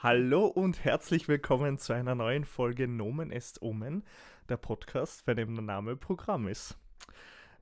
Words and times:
Hallo 0.00 0.46
und 0.46 0.84
herzlich 0.84 1.26
willkommen 1.26 1.76
zu 1.76 1.92
einer 1.92 2.14
neuen 2.14 2.44
Folge 2.44 2.86
Nomen 2.86 3.32
est 3.32 3.62
Omen, 3.62 4.04
der 4.48 4.56
Podcast, 4.56 5.26
bei 5.26 5.34
dem 5.34 5.56
der 5.56 5.64
Name 5.64 5.96
Programm 5.96 6.46
ist. 6.46 6.78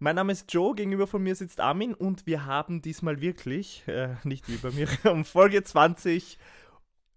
Mein 0.00 0.16
Name 0.16 0.32
ist 0.32 0.52
Joe, 0.52 0.74
gegenüber 0.74 1.06
von 1.06 1.22
mir 1.22 1.34
sitzt 1.34 1.60
Armin 1.60 1.94
und 1.94 2.26
wir 2.26 2.44
haben 2.44 2.82
diesmal 2.82 3.22
wirklich, 3.22 3.88
äh, 3.88 4.16
nicht 4.24 4.50
wie 4.50 4.58
bei 4.58 4.70
mir, 4.70 4.86
um 5.10 5.24
Folge 5.24 5.62
20. 5.64 6.38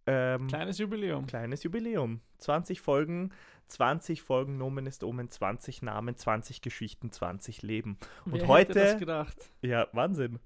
Ähm, 0.08 0.48
Kleines 0.48 0.78
Jubiläum. 0.78 1.28
kleines 1.28 1.64
Jubiläum. 1.64 2.22
20 2.38 2.80
Folgen, 2.80 3.34
20 3.70 4.22
Folgen 4.22 4.58
Nomen 4.58 4.86
est 4.88 5.04
Omen, 5.04 5.30
20 5.30 5.82
Namen, 5.82 6.16
20 6.16 6.62
Geschichten, 6.62 7.12
20 7.12 7.62
Leben. 7.62 7.98
Und 8.26 8.34
Wer 8.34 8.48
heute. 8.48 8.70
hätte 8.70 8.80
das 8.80 8.98
gedacht? 9.00 9.52
Ja, 9.62 9.88
Wahnsinn. 9.94 10.40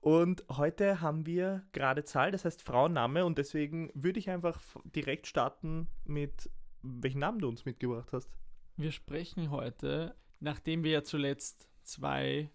Und 0.00 0.44
heute 0.50 1.00
haben 1.00 1.26
wir 1.26 1.64
gerade 1.72 2.04
Zahl, 2.04 2.30
das 2.30 2.44
heißt 2.44 2.62
Frauenname 2.62 3.24
und 3.24 3.38
deswegen 3.38 3.90
würde 3.94 4.18
ich 4.20 4.30
einfach 4.30 4.60
direkt 4.84 5.26
starten 5.26 5.88
mit 6.04 6.48
welchen 6.82 7.18
Namen 7.18 7.40
du 7.40 7.48
uns 7.48 7.64
mitgebracht 7.64 8.12
hast. 8.12 8.30
Wir 8.76 8.92
sprechen 8.92 9.50
heute, 9.50 10.14
nachdem 10.38 10.84
wir 10.84 10.92
ja 10.92 11.02
zuletzt 11.02 11.68
zwei, 11.82 12.50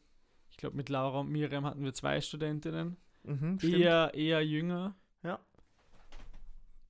ich 0.49 0.57
glaube 0.57 0.77
mit 0.77 0.87
Laura 0.87 1.19
und 1.19 1.29
Miriam 1.29 1.65
hatten 1.65 1.83
wir 1.83 1.93
zwei 1.93 2.21
Studentinnen, 2.21 2.95
Mhm, 3.23 3.59
eher, 3.61 4.13
eher 4.15 4.43
jünger. 4.43 4.95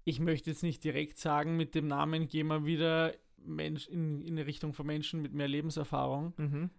Ich 0.03 0.19
möchte 0.19 0.49
jetzt 0.49 0.63
nicht 0.63 0.83
direkt 0.83 1.17
sagen, 1.17 1.57
mit 1.57 1.75
dem 1.75 1.87
Namen 1.87 2.27
gehen 2.27 2.47
wir 2.47 2.65
wieder 2.65 3.13
Mensch, 3.37 3.87
in, 3.87 4.21
in 4.21 4.37
Richtung 4.37 4.73
von 4.73 4.85
Menschen 4.85 5.21
mit 5.21 5.33
mehr 5.33 5.47
Lebenserfahrung. 5.47 6.33
Mhm. 6.37 6.69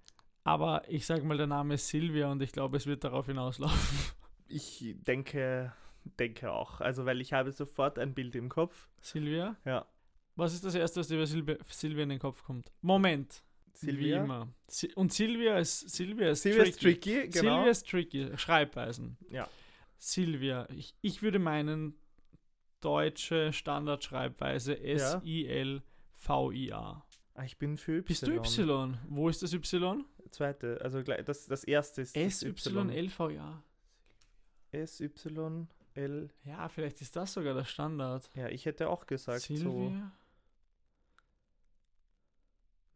Aber 0.45 0.83
ich 0.89 1.07
sage 1.07 1.23
mal, 1.25 1.37
der 1.37 1.47
Name 1.47 1.75
ist 1.75 1.89
Silvia 1.89 2.31
und 2.31 2.43
ich 2.43 2.53
glaube, 2.53 2.77
es 2.77 2.87
wird 2.87 3.05
darauf 3.05 3.27
hinauslaufen. 3.27 3.99
Ich 4.55 4.95
denke, 5.07 5.73
denke 6.19 6.53
auch. 6.53 6.83
Also, 6.83 7.07
weil 7.07 7.23
ich 7.23 7.33
habe 7.33 7.53
sofort 7.53 7.99
ein 7.99 8.13
Bild 8.13 8.37
im 8.37 8.51
Kopf. 8.51 8.91
Silvia? 9.01 9.57
Ja. 9.65 9.87
Was 10.37 10.53
ist 10.53 10.63
das 10.63 10.75
Erste, 10.75 11.01
was 11.01 11.09
dir 11.09 11.17
bei 11.17 11.25
Silvia, 11.25 11.57
Silvia 11.69 12.03
in 12.03 12.11
den 12.11 12.19
Kopf 12.19 12.43
kommt? 12.43 12.71
Moment. 12.83 13.43
Wie 13.81 13.87
Silvia. 13.87 14.23
immer. 14.23 14.53
Si 14.69 14.93
und 14.95 15.11
Silvia 15.11 15.59
ist, 15.59 15.89
Silvia 15.89 16.31
ist 16.31 16.43
Silvia 16.43 16.65
ist 16.65 16.81
tricky. 16.81 17.15
tricky, 17.15 17.29
genau. 17.29 17.57
Silvia 17.57 17.71
ist 17.71 17.89
tricky. 17.89 18.31
Schreibweisen. 18.37 19.17
Ja. 19.31 19.49
Silvia. 19.97 20.69
Ich, 20.77 20.95
ich 21.01 21.23
würde 21.23 21.39
meinen, 21.39 21.95
deutsche 22.85 23.53
Standardschreibweise 23.53 24.79
S-I-L-V-I-A. 24.79 25.83
Ah, 27.35 27.45
ich 27.45 27.57
bin 27.57 27.77
für 27.79 27.99
Y. 27.99 28.05
Bist 28.05 28.27
du 28.27 28.33
Y? 28.33 28.99
Wo 29.09 29.29
ist 29.29 29.43
das 29.43 29.53
Y? 29.55 30.05
Zweite, 30.31 30.81
also 30.83 31.03
gleich, 31.03 31.25
das, 31.25 31.47
das 31.47 31.65
erste 31.65 32.03
ist 32.03 32.17
S-Y-L-V-I-A. 32.17 33.63
S, 34.73 35.01
Y, 35.01 35.69
L. 35.95 36.31
Ja, 36.45 36.69
vielleicht 36.69 37.01
ist 37.03 37.17
das 37.17 37.33
sogar 37.35 37.55
der 37.55 37.65
Standard. 37.65 38.31
Ja, 38.35 38.49
ich 38.49 38.65
hätte 38.67 38.89
auch 38.89 39.07
gesagt 39.07 39.43
so. 39.43 39.55
Silvia? 39.55 40.13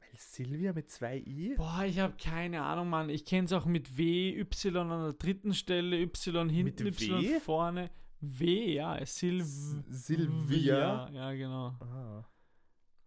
Weil 0.00 0.16
Silvia 0.16 0.72
mit 0.72 0.90
zwei 0.90 1.18
I? 1.18 1.54
Boah, 1.56 1.84
ich 1.86 1.98
habe 1.98 2.14
keine 2.16 2.62
Ahnung, 2.62 2.88
Mann. 2.88 3.10
Ich 3.10 3.26
kenne 3.26 3.44
es 3.44 3.52
auch 3.52 3.66
mit 3.66 3.98
W, 3.98 4.38
Y 4.40 4.90
an 4.90 5.02
der 5.02 5.12
dritten 5.12 5.52
Stelle, 5.52 6.00
Y 6.00 6.48
hinten, 6.48 6.84
Mit 6.84 7.00
Y 7.00 7.22
W? 7.22 7.40
vorne. 7.40 7.90
W, 8.20 8.74
ja, 8.74 9.04
Sil 9.04 9.40
S- 9.40 9.76
Silvia? 9.88 11.08
Ja, 11.10 11.32
genau. 11.32 11.68
Ah. 11.80 12.24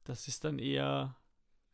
Das 0.03 0.27
ist 0.27 0.43
dann 0.43 0.59
eher, 0.59 1.15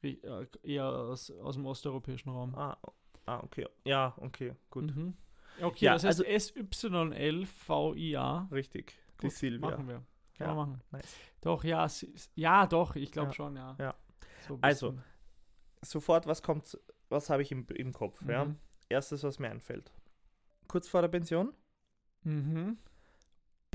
äh, 0.02 0.18
eher 0.64 0.86
aus, 0.86 1.30
aus 1.32 1.56
dem 1.56 1.66
osteuropäischen 1.66 2.30
Raum. 2.32 2.56
Ah, 2.56 2.78
ah, 3.26 3.40
okay. 3.44 3.68
Ja, 3.86 4.14
okay, 4.18 4.54
gut. 4.70 4.96
Mhm. 4.96 5.16
Okay, 5.62 5.86
Ja, 5.86 5.94
das 5.94 6.04
heißt 6.04 6.20
also- 6.22 6.24
S-Y-L-V-I-A. 7.16 8.48
Richtig. 8.52 8.94
Die 9.22 9.28
Gut, 9.28 9.32
Silvia. 9.32 9.70
Machen 9.70 9.88
wir. 9.88 10.04
Kann 10.38 10.48
Ja, 10.48 10.54
man 10.54 10.70
machen. 10.70 10.82
nice. 10.92 11.16
Doch, 11.42 11.64
ja, 11.64 11.88
ja, 12.36 12.68
doch, 12.68 12.96
ich 12.96 13.12
glaube 13.12 13.30
Ja, 13.30 13.34
schon, 13.34 13.56
ja. 13.56 13.76
ja. 13.80 13.96
So 14.48 14.58
Also. 14.62 14.98
Sofort, 15.82 16.26
was 16.28 16.42
kommt, 16.42 16.78
was 17.10 17.30
habe 17.30 17.42
ich 17.44 17.52
im, 17.52 17.66
im 17.68 17.94
Kopf? 17.94 18.22
Ja? 18.28 18.46
Mhm. 18.46 18.58
Erstes, 18.90 19.24
was 19.24 19.40
mir 19.40 19.50
einfällt. 19.50 19.92
Kurz 20.68 20.88
vor 20.88 21.02
der 21.02 21.08
Pension, 21.10 21.54
Mhm. 22.24 22.78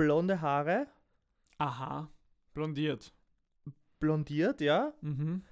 Blonde 0.05 0.41
Haare, 0.41 0.87
Aha, 1.59 2.09
blondiert. 2.55 3.13
blondiert, 3.99 4.63
ja, 4.63 4.95
Mhm. 5.03 5.45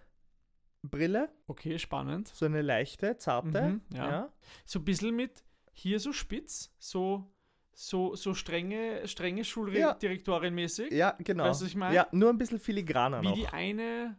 Brille, 0.82 1.28
Okay, 1.48 1.78
spannend. 1.78 2.28
so 2.28 2.46
eine 2.46 2.62
leichte, 2.62 3.18
zarte, 3.18 3.60
Mhm, 3.62 3.82
ja. 3.92 4.08
ja. 4.10 4.32
So 4.64 4.78
ein 4.78 4.84
bisschen 4.86 5.14
mit 5.14 5.44
hier 5.72 6.00
so 6.00 6.12
spitz, 6.14 6.72
so, 6.78 7.30
so, 7.72 8.14
so 8.16 8.32
strenge, 8.32 9.06
strenge 9.06 9.40
Ja. 9.42 9.44
Schuldirektorin-mäßig. 9.44 10.92
Ja, 10.94 11.14
genau. 11.18 11.44
Weißt 11.44 11.60
du, 11.60 11.64
was 11.66 11.70
ich 11.72 11.76
meine? 11.76 11.94
Ja, 11.94 12.08
nur 12.12 12.30
ein 12.30 12.38
bisschen 12.38 12.58
filigraner 12.58 13.20
Wie 13.20 13.26
noch. 13.28 13.34
die 13.34 13.48
eine, 13.48 14.16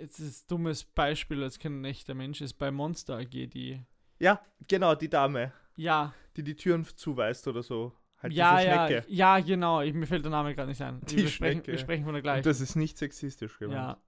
jetzt 0.00 0.20
ist 0.20 0.44
ein 0.44 0.48
dummes 0.48 0.84
Beispiel, 0.84 1.42
als 1.42 1.58
kein 1.58 1.84
echter 1.84 2.14
Mensch 2.14 2.40
ist, 2.40 2.54
bei 2.54 2.70
Monster 2.70 3.18
AG, 3.18 3.28
die, 3.48 3.84
Ja, 4.20 4.40
genau, 4.68 4.94
die 4.94 5.10
Dame, 5.10 5.52
ja, 5.76 6.14
die 6.36 6.44
die 6.44 6.56
Türen 6.56 6.86
zuweist 6.96 7.46
oder 7.46 7.62
so. 7.62 7.92
Halt 8.22 8.32
ja, 8.34 8.56
diese 8.58 8.68
ja, 8.68 8.86
Schnecke. 8.86 9.06
ja, 9.12 9.40
genau, 9.40 9.80
ich, 9.80 9.94
mir 9.94 10.06
fällt 10.06 10.24
der 10.24 10.30
Name 10.30 10.54
gerade 10.54 10.68
nicht 10.68 10.82
ein. 10.82 11.00
Die 11.06 11.16
wir, 11.16 11.28
sprechen, 11.28 11.54
Schnecke. 11.58 11.72
wir 11.72 11.78
sprechen 11.78 12.04
von 12.04 12.12
der 12.12 12.20
Und 12.20 12.24
gleichen. 12.24 12.44
das 12.44 12.60
ist 12.60 12.76
nicht 12.76 12.98
sexistisch 12.98 13.58
gemeint, 13.58 13.78
ja, 13.78 14.02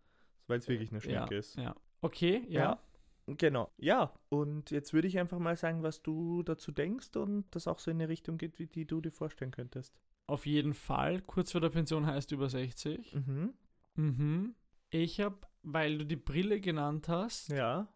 weil 0.49 0.59
es 0.59 0.69
wirklich 0.69 0.91
eine 0.91 1.01
Schnecke 1.01 1.35
ja, 1.35 1.39
ist. 1.39 1.57
ja. 1.57 1.75
Okay, 2.03 2.45
ja. 2.49 2.61
Ja. 2.61 2.81
Genau. 3.39 3.71
Ja, 3.79 4.13
und 4.29 4.71
jetzt 4.73 4.93
würde 4.93 5.07
ich 5.09 5.19
einfach 5.19 5.39
mal 5.39 5.57
sagen, 5.57 5.83
was 5.83 6.03
du 6.03 6.43
dazu 6.43 6.73
denkst 6.73 7.17
und 7.17 7.45
das 7.55 7.69
auch 7.69 7.79
so 7.79 7.91
in 7.91 7.99
eine 7.99 8.09
Richtung 8.09 8.37
geht, 8.37 8.59
wie 8.59 8.67
die 8.67 8.85
du 8.85 9.01
dir 9.01 9.13
vorstellen 9.13 9.53
könntest. 9.53 9.95
Auf 10.27 10.45
jeden 10.45 10.75
Fall, 10.75 11.21
kurz 11.23 11.53
vor 11.53 11.61
der 11.61 11.71
Pension 11.71 12.05
heißt 12.07 12.33
über 12.33 12.49
60. 12.49 13.15
Mhm. 13.15 13.55
Mhm. 13.95 14.55
Ich 14.91 15.21
habe, 15.21 15.39
weil 15.63 15.99
du 15.99 16.05
die 16.05 16.17
Brille 16.17 16.61
genannt 16.61 17.09
hast, 17.09 17.49
Ja. 17.51 17.89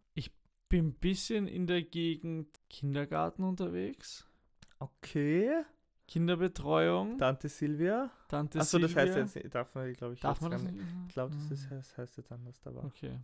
bin 0.68 0.86
ein 0.88 0.94
bisschen 0.94 1.46
in 1.46 1.66
der 1.66 1.82
Gegend 1.82 2.48
Kindergarten 2.70 3.42
unterwegs. 3.44 4.26
Okay. 4.78 5.62
Kinderbetreuung, 6.06 7.18
Tante 7.18 7.48
Silvia. 7.48 8.10
Tante 8.28 8.60
Achso, 8.60 8.78
das 8.78 8.94
heißt 8.94 9.16
jetzt, 9.34 9.54
darf 9.54 9.74
man, 9.74 9.92
glaube 9.94 10.14
ich, 10.14 10.20
Darf 10.20 10.40
man 10.40 10.50
das 10.52 10.62
nicht? 10.62 10.76
Ich 11.08 11.14
glaube, 11.14 11.34
das, 11.34 11.44
Mhm. 11.46 11.52
ist, 11.52 11.70
das 11.70 11.98
heißt 11.98 12.16
jetzt 12.18 12.32
anders, 12.32 12.60
aber. 12.66 12.84
Okay. 12.84 13.18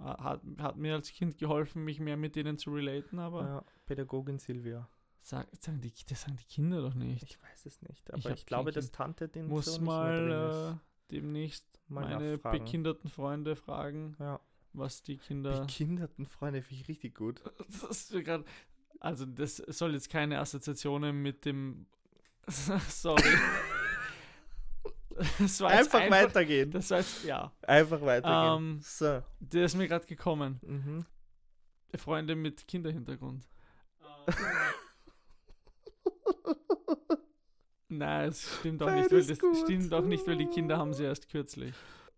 Hat, 0.00 0.40
hat 0.58 0.76
mir 0.76 0.94
als 0.94 1.10
Kind 1.12 1.36
geholfen, 1.36 1.84
mich 1.84 2.00
mehr 2.00 2.16
mit 2.16 2.34
denen 2.34 2.56
zu 2.56 2.72
relaten, 2.72 3.18
aber 3.18 3.42
Ja, 3.42 3.64
Pädagogin 3.84 4.38
Silvia. 4.38 4.88
sag, 5.20 5.46
sagen 5.60 5.80
die, 5.82 5.92
das 6.08 6.22
sagen 6.22 6.36
die 6.36 6.44
Kinder 6.46 6.80
doch 6.80 6.94
nicht. 6.94 7.22
Ich 7.22 7.42
weiß 7.42 7.66
es 7.66 7.82
nicht, 7.82 8.08
Ich 8.08 8.14
aber 8.14 8.30
hab 8.30 8.38
ich, 8.38 8.46
glaube, 8.46 8.72
dass. 8.72 8.90
Tante 8.90 9.28
den 9.28 9.48
Muss 9.48 9.66
so 9.66 9.82
mal 9.82 10.78
äh, 10.80 11.12
demnächst. 11.12 11.78
Mal 11.88 12.04
meine 12.08 12.32
nachfragen. 12.32 12.64
bekinderten 12.64 13.10
Freunde 13.10 13.54
fragen, 13.54 14.16
Ja. 14.18 14.40
was 14.72 15.02
die 15.02 15.18
Kinder. 15.18 15.60
Bekinderten 15.60 16.24
Freunde 16.24 16.62
finde 16.62 16.82
ich 16.82 16.88
richtig 16.88 17.14
gut. 17.14 17.42
Das 17.68 18.10
ist 18.10 18.24
grad, 18.24 18.44
also 18.98 19.26
das 19.26 19.56
soll 19.58 19.92
jetzt 19.92 20.08
keine 20.08 20.38
Assoziationen 20.38 21.20
mit 21.20 21.44
dem. 21.44 21.86
Sorry. 22.88 23.22
Jetzt 25.38 25.62
Einfach, 25.62 26.10
weitergehen. 26.10 26.70
Das 26.70 26.90
war 26.90 26.98
jetzt, 26.98 27.24
ja, 27.24 27.52
Einfach 27.62 28.00
weitergehen. 28.00 28.74
Ähm, 28.74 28.80
so. 28.82 29.22
der 29.40 29.66
ist 29.66 29.76
mir 29.76 29.86
gerade 29.86 30.06
gekommen. 30.06 30.58
Mhm. 30.62 31.04
Freunde 31.98 32.34
mit 32.34 32.66
Kinderhintergrund. 32.66 33.46
Nein, 37.88 38.28
es 38.30 38.58
stimmt 38.58 38.82
auch 38.82 38.90
nicht, 38.90 39.12
weil 39.12 39.24
das 39.24 39.38
gut. 39.38 39.56
stimmt 39.58 39.92
auch 39.92 40.04
nicht, 40.04 40.26
weil 40.26 40.38
die 40.38 40.46
Kinder 40.46 40.78
haben 40.78 40.94
sie 40.94 41.04
erst 41.04 41.28
kürzlich. 41.28 41.74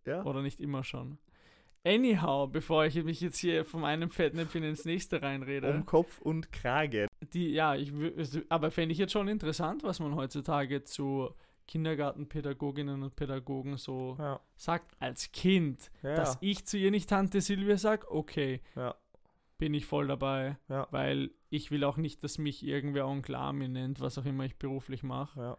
Ja. 0.06 0.23
Oder 0.23 0.43
nicht 0.43 0.61
immer 0.61 0.85
schon. 0.85 1.19
Anyhow, 1.83 2.49
bevor 2.51 2.87
ich 2.87 3.03
mich 3.03 3.21
jetzt 3.21 3.39
hier 3.39 3.65
von 3.65 3.85
einem 3.85 4.11
Fettnäpfchen 4.11 4.62
ins 4.62 4.85
nächste 4.85 5.21
reinrede. 5.21 5.71
Um 5.71 5.85
Kopf 5.85 6.21
und 6.21 6.53
Krage. 6.53 7.09
Die, 7.33 7.51
ja, 7.51 7.75
ich, 7.75 7.93
aber 8.49 8.71
fände 8.71 8.93
ich 8.93 8.99
jetzt 8.99 9.12
schon 9.12 9.29
interessant, 9.29 9.83
was 9.83 10.01
man 10.01 10.15
heutzutage 10.15 10.85
zu 10.85 11.31
Kindergartenpädagoginnen 11.67 13.03
und 13.03 13.17
Pädagogen 13.17 13.77
so 13.77 14.17
Ja. 14.19 14.41
sagt 14.56 14.94
als 15.00 15.32
Kind. 15.32 15.91
Ja. 16.03 16.15
Dass 16.15 16.38
ich 16.41 16.67
zu 16.67 16.76
ihr 16.76 16.91
nicht 16.91 17.09
Tante 17.09 17.41
Silvia 17.41 17.76
sage, 17.76 18.11
okay, 18.11 18.61
bin 19.59 19.73
ich 19.75 19.87
voll 19.87 20.09
dabei. 20.09 20.59
Weil 20.91 21.31
ich 21.50 21.71
will 21.71 21.85
auch 21.85 21.97
nicht, 21.97 22.23
dass 22.25 22.38
mich 22.38 22.65
irgendwer 22.67 23.06
Onkel 23.06 23.35
Armin 23.37 23.73
nennt, 23.73 24.00
was 24.00 24.19
auch 24.19 24.25
immer 24.25 24.44
ich 24.44 24.56
beruflich 24.56 25.03
mache. 25.03 25.56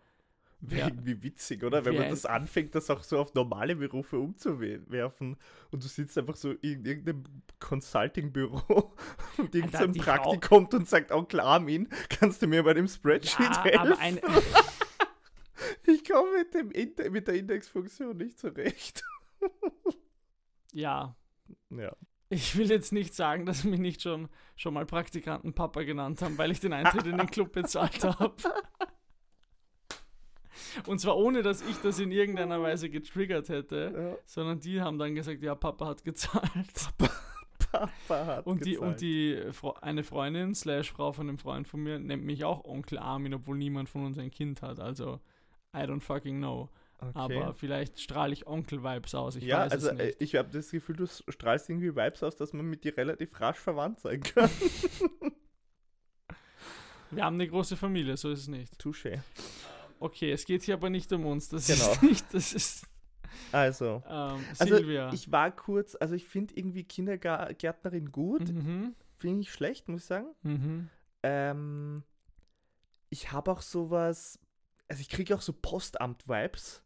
Ja. 0.72 0.88
Wer- 0.88 1.06
Wie 1.06 1.24
witzig, 1.24 1.64
oder? 1.64 1.86
Wenn 1.86 1.96
man 1.96 2.10
das 2.10 2.26
anfängt, 2.26 2.76
das 2.76 2.90
auch 2.90 3.04
so 3.04 3.20
auf 3.20 3.34
normale 3.34 3.76
Berufe 3.76 4.18
umzuwerfen 4.20 5.38
und 5.72 5.84
du 5.84 5.88
sitzt 5.88 6.18
einfach 6.18 6.36
so 6.36 6.52
in 6.52 6.86
irgendeinem 6.86 7.24
Consulting-Büro 7.60 8.94
und 9.38 9.54
irgendein 9.56 9.94
die 9.94 10.00
Praktik 10.00 10.42
kommt 10.42 10.74
und 10.74 10.88
sagt, 10.88 11.12
Onkel 11.12 11.40
Armin, 11.40 11.90
kannst 12.10 12.42
du 12.42 12.48
mir 12.48 12.64
bei 12.64 12.74
dem 12.74 12.88
Spreadsheet 12.88 13.50
Ja, 13.50 13.64
helfen? 13.64 14.20
ich 15.88 16.04
komme 16.10 16.38
mit, 16.38 16.54
dem 16.54 16.72
Inde- 16.72 17.10
mit 17.10 17.28
der 17.28 17.36
Indexfunktion 17.36 18.18
nicht 18.18 18.40
zurecht. 18.40 19.04
ja, 20.74 21.16
Ja. 21.70 21.96
ich 22.30 22.56
will 22.58 22.70
jetzt 22.70 22.92
nicht 22.92 23.14
sagen, 23.14 23.46
dass 23.46 23.64
mich 23.64 23.80
nicht 23.80 24.02
schon, 24.02 24.30
schon 24.56 24.74
mal 24.74 24.86
Praktikanten 24.86 25.54
Papa 25.54 25.84
genannt 25.84 26.22
haben, 26.22 26.38
weil 26.38 26.52
ich 26.52 26.60
den 26.60 26.74
Eintritt 26.74 27.06
in 27.06 27.18
den 27.18 27.28
Club 27.30 27.52
bezahlt 27.54 28.04
habe. 28.04 28.36
Und 30.86 31.00
zwar 31.00 31.18
ohne, 31.18 31.42
dass 31.44 31.62
ich 31.62 31.78
das 31.78 32.00
in 32.00 32.12
irgendeiner 32.12 32.62
Weise 32.62 32.90
getriggert 32.90 33.50
hätte, 33.50 33.94
Ja. 33.96 34.18
sondern 34.26 34.60
die 34.60 34.82
haben 34.82 34.98
dann 34.98 35.16
gesagt, 35.16 35.42
ja, 35.42 35.56
Papa 35.56 35.88
hat 35.88 36.04
gezahlt. 36.04 36.90
Papa 37.72 38.26
hat 38.26 38.46
Und 38.48 38.66
die, 38.66 38.72
gezahlt. 38.72 38.92
und 38.92 39.02
die 39.02 39.42
eine 39.82 40.04
Freundin 40.04 40.56
slash 40.56 40.92
Frau 40.92 41.12
von 41.12 41.28
einem 41.30 41.38
Freund 41.38 41.68
von 41.68 41.82
mir 41.82 42.00
nennt 42.00 42.24
mich 42.24 42.44
auch 42.46 42.64
Onkel 42.66 42.98
Armin, 43.00 43.34
obwohl 43.34 43.58
niemand 43.58 43.90
von 43.90 44.06
uns 44.06 44.18
ein 44.18 44.32
Kind 44.32 44.62
hat. 44.62 44.80
Also, 44.80 45.20
I 45.76 45.80
don't 45.80 46.02
fucking 46.02 46.38
know. 46.38 46.70
okay. 47.00 47.12
Aber 47.14 47.54
vielleicht 47.54 48.00
strahle 48.00 48.32
ich 48.34 48.48
Onkel-Vibes 48.48 49.14
aus. 49.16 49.36
Ich 49.36 49.44
ja, 49.44 49.60
weiß 49.60 49.72
also 49.74 49.90
es 49.90 50.00
äh, 50.00 50.06
nicht. 50.06 50.22
ich 50.22 50.36
habe 50.36 50.50
das 50.52 50.72
Gefühl, 50.72 50.96
du 50.96 51.06
strahlst 51.06 51.70
irgendwie 51.70 51.94
Vibes 51.96 52.24
aus, 52.24 52.38
dass 52.38 52.54
man 52.54 52.66
mit 52.66 52.84
dir 52.86 52.96
relativ 52.96 53.38
rasch 53.42 53.58
verwandt 53.60 54.00
sein 54.00 54.22
kann. 54.24 54.50
Wir 57.12 57.24
haben 57.24 57.36
eine 57.36 57.48
große 57.48 57.78
Familie, 57.78 58.18
so 58.18 58.32
ist 58.32 58.40
es 58.40 58.48
nicht. 58.48 58.74
Touché. 58.82 59.20
Okay, 60.00 60.32
es 60.32 60.46
geht 60.46 60.64
hier 60.64 60.76
aber 60.76 60.90
nicht 60.90 61.12
um 61.14 61.26
uns. 61.26 61.50
Das 61.50 61.68
Genau. 61.68 61.92
ist 61.92 62.04
nicht, 62.04 62.34
das 62.34 62.54
ist 62.54 62.88
Also, 63.52 64.04
ähm, 64.08 64.44
Also, 64.60 64.78
Silvia. 64.78 65.12
ich 65.14 65.32
war 65.32 65.52
kurz, 65.56 65.96
also 66.00 66.16
ich 66.16 66.26
finde 66.26 66.56
irgendwie 66.56 66.84
Kindergärtnerin 66.84 68.12
gut, 68.12 68.50
mhm. 68.50 68.96
finde 69.18 69.42
ich 69.42 69.52
schlecht, 69.52 69.88
muss 69.90 70.02
ich 70.02 70.08
sagen. 70.08 70.28
Mhm. 70.44 70.90
Ähm, 71.24 72.04
ich 73.10 73.32
habe 73.32 73.52
auch 73.52 73.62
sowas, 73.62 74.40
also 74.88 75.02
ich 75.02 75.10
kriege 75.10 75.36
auch 75.36 75.42
so 75.42 75.54
Postamt-Vibes, 75.54 76.84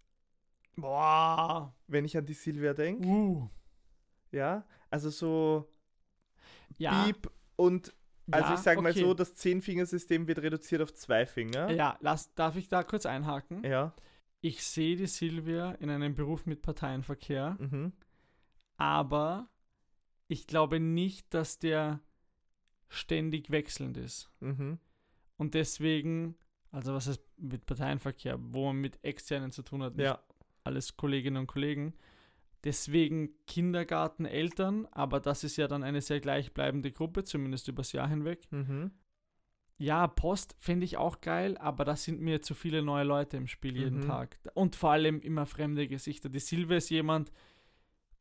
Boah. 0.76 1.74
wenn 1.88 2.06
ich 2.06 2.16
an 2.18 2.26
die 2.26 2.34
Silvia 2.34 2.74
denke. 2.74 3.08
Uh. 3.08 3.50
Ja, 4.32 4.66
also 4.90 5.10
so 5.10 5.70
Ja. 6.78 7.04
Piep 7.04 7.30
und, 7.56 7.94
also 8.31 8.50
ja, 8.50 8.54
ich 8.56 8.60
sage 8.62 8.81
mal 8.81 8.92
okay. 8.92 9.00
so, 9.02 9.14
das 9.14 9.34
Zehnfingersystem 9.36 10.28
wird 10.28 10.40
reduziert 10.40 10.81
auf 10.81 10.94
zwei 10.94 11.26
Finger. 11.26 11.72
Ja, 11.72 11.98
lass, 12.02 12.34
darf 12.36 12.56
ich 12.56 12.68
da 12.70 12.84
kurz 12.84 13.06
einhaken? 13.06 13.64
Ja. 13.64 13.94
Ich 14.42 14.64
sehe 14.64 14.96
die 14.96 15.08
Silvia 15.08 15.72
in 15.74 15.90
einem 15.90 16.16
Beruf 16.16 16.46
mit 16.46 16.62
Parteienverkehr, 16.62 17.58
Mhm. 17.60 17.92
aber 18.78 19.50
ich 20.28 20.48
glaube 20.48 20.80
nicht, 20.80 21.34
dass 21.34 21.60
der 21.60 22.00
ständig 22.88 23.50
wechselnd 23.52 23.98
ist. 23.98 24.32
Mhm. 24.40 24.80
Und 25.38 25.54
deswegen, 25.54 26.36
also 26.72 26.94
was 26.94 27.08
heißt 27.08 27.22
mit 27.38 27.66
Parteienverkehr, 27.66 28.38
wo 28.40 28.68
man 28.68 28.78
mit 28.78 29.04
Externen 29.04 29.52
zu 29.52 29.62
tun 29.64 29.84
hat, 29.84 29.96
nicht 29.96 30.06
Ja. 30.06 30.20
alles 30.64 30.96
Kolleginnen 30.98 31.38
und 31.38 31.48
Kollegen. 31.48 31.94
Deswegen 32.64 33.30
Kindergarten, 33.48 34.26
Eltern, 34.26 34.86
aber 34.92 35.20
das 35.20 35.44
ist 35.44 35.56
ja 35.58 35.68
dann 35.68 35.84
eine 35.84 36.02
sehr 36.02 36.20
gleichbleibende 36.20 36.92
Gruppe, 36.92 37.24
zumindest 37.24 37.68
übers 37.68 37.94
Jahr 37.94 38.08
hinweg. 38.10 38.42
Mhm. 38.52 38.92
Ja, 39.78 40.08
Post 40.08 40.58
finde 40.60 40.84
ich 40.84 40.98
auch 40.98 41.22
geil, 41.22 41.58
aber 41.58 41.86
da 41.86 41.96
sind 41.96 42.20
mir 42.20 42.42
zu 42.42 42.54
viele 42.54 42.82
neue 42.82 43.06
Leute 43.06 43.38
im 43.38 43.48
Spiel 43.48 43.78
jeden 43.78 44.00
Mhm. 44.00 44.08
Tag. 44.08 44.38
Und 44.54 44.76
vor 44.76 44.92
allem 44.92 45.22
immer 45.22 45.46
fremde 45.46 45.88
Gesichter. 45.88 46.28
Die 46.28 46.40
Silvia 46.40 46.78
ist 46.78 46.90
jemand, 46.90 47.32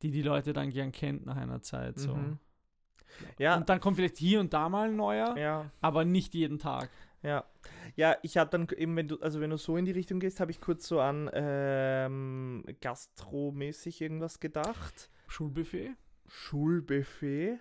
die 0.03 0.13
die 0.13 0.23
Leute 0.23 0.53
dann 0.53 0.71
gern 0.71 0.93
kennt 0.93 1.27
nach 1.27 1.37
einer 1.37 1.61
Zeit. 1.61 1.99
So. 1.99 2.15
Mhm. 2.15 2.39
Ja, 3.39 3.57
Und 3.57 3.69
dann 3.69 3.81
kommt 3.81 3.97
vielleicht 3.97 4.19
hier 4.19 4.39
und 4.39 4.53
da 4.53 4.69
mal 4.69 4.89
ein 4.89 4.95
neuer, 4.97 5.37
ja, 5.37 5.69
aber 5.81 6.05
nicht 6.05 6.35
jeden 6.35 6.61
Tag. 6.61 6.91
Ja. 7.23 7.45
Ja, 7.97 8.17
ich 8.23 8.37
habe 8.37 8.51
dann 8.51 8.69
eben, 8.77 8.95
wenn 8.97 9.09
du, 9.09 9.19
also 9.21 9.41
wenn 9.41 9.51
du 9.51 9.57
so 9.57 9.77
in 9.77 9.85
die 9.85 9.91
Richtung 9.93 10.21
gehst, 10.21 10.41
habe 10.41 10.51
ich 10.51 10.61
kurz 10.61 10.87
so 10.87 11.01
an 11.01 11.29
ähm, 11.33 12.65
gastromäßig 12.81 14.01
irgendwas 14.01 14.39
gedacht. 14.41 15.11
Schulbuffet? 15.27 15.91
Schulbuffet, 16.27 17.59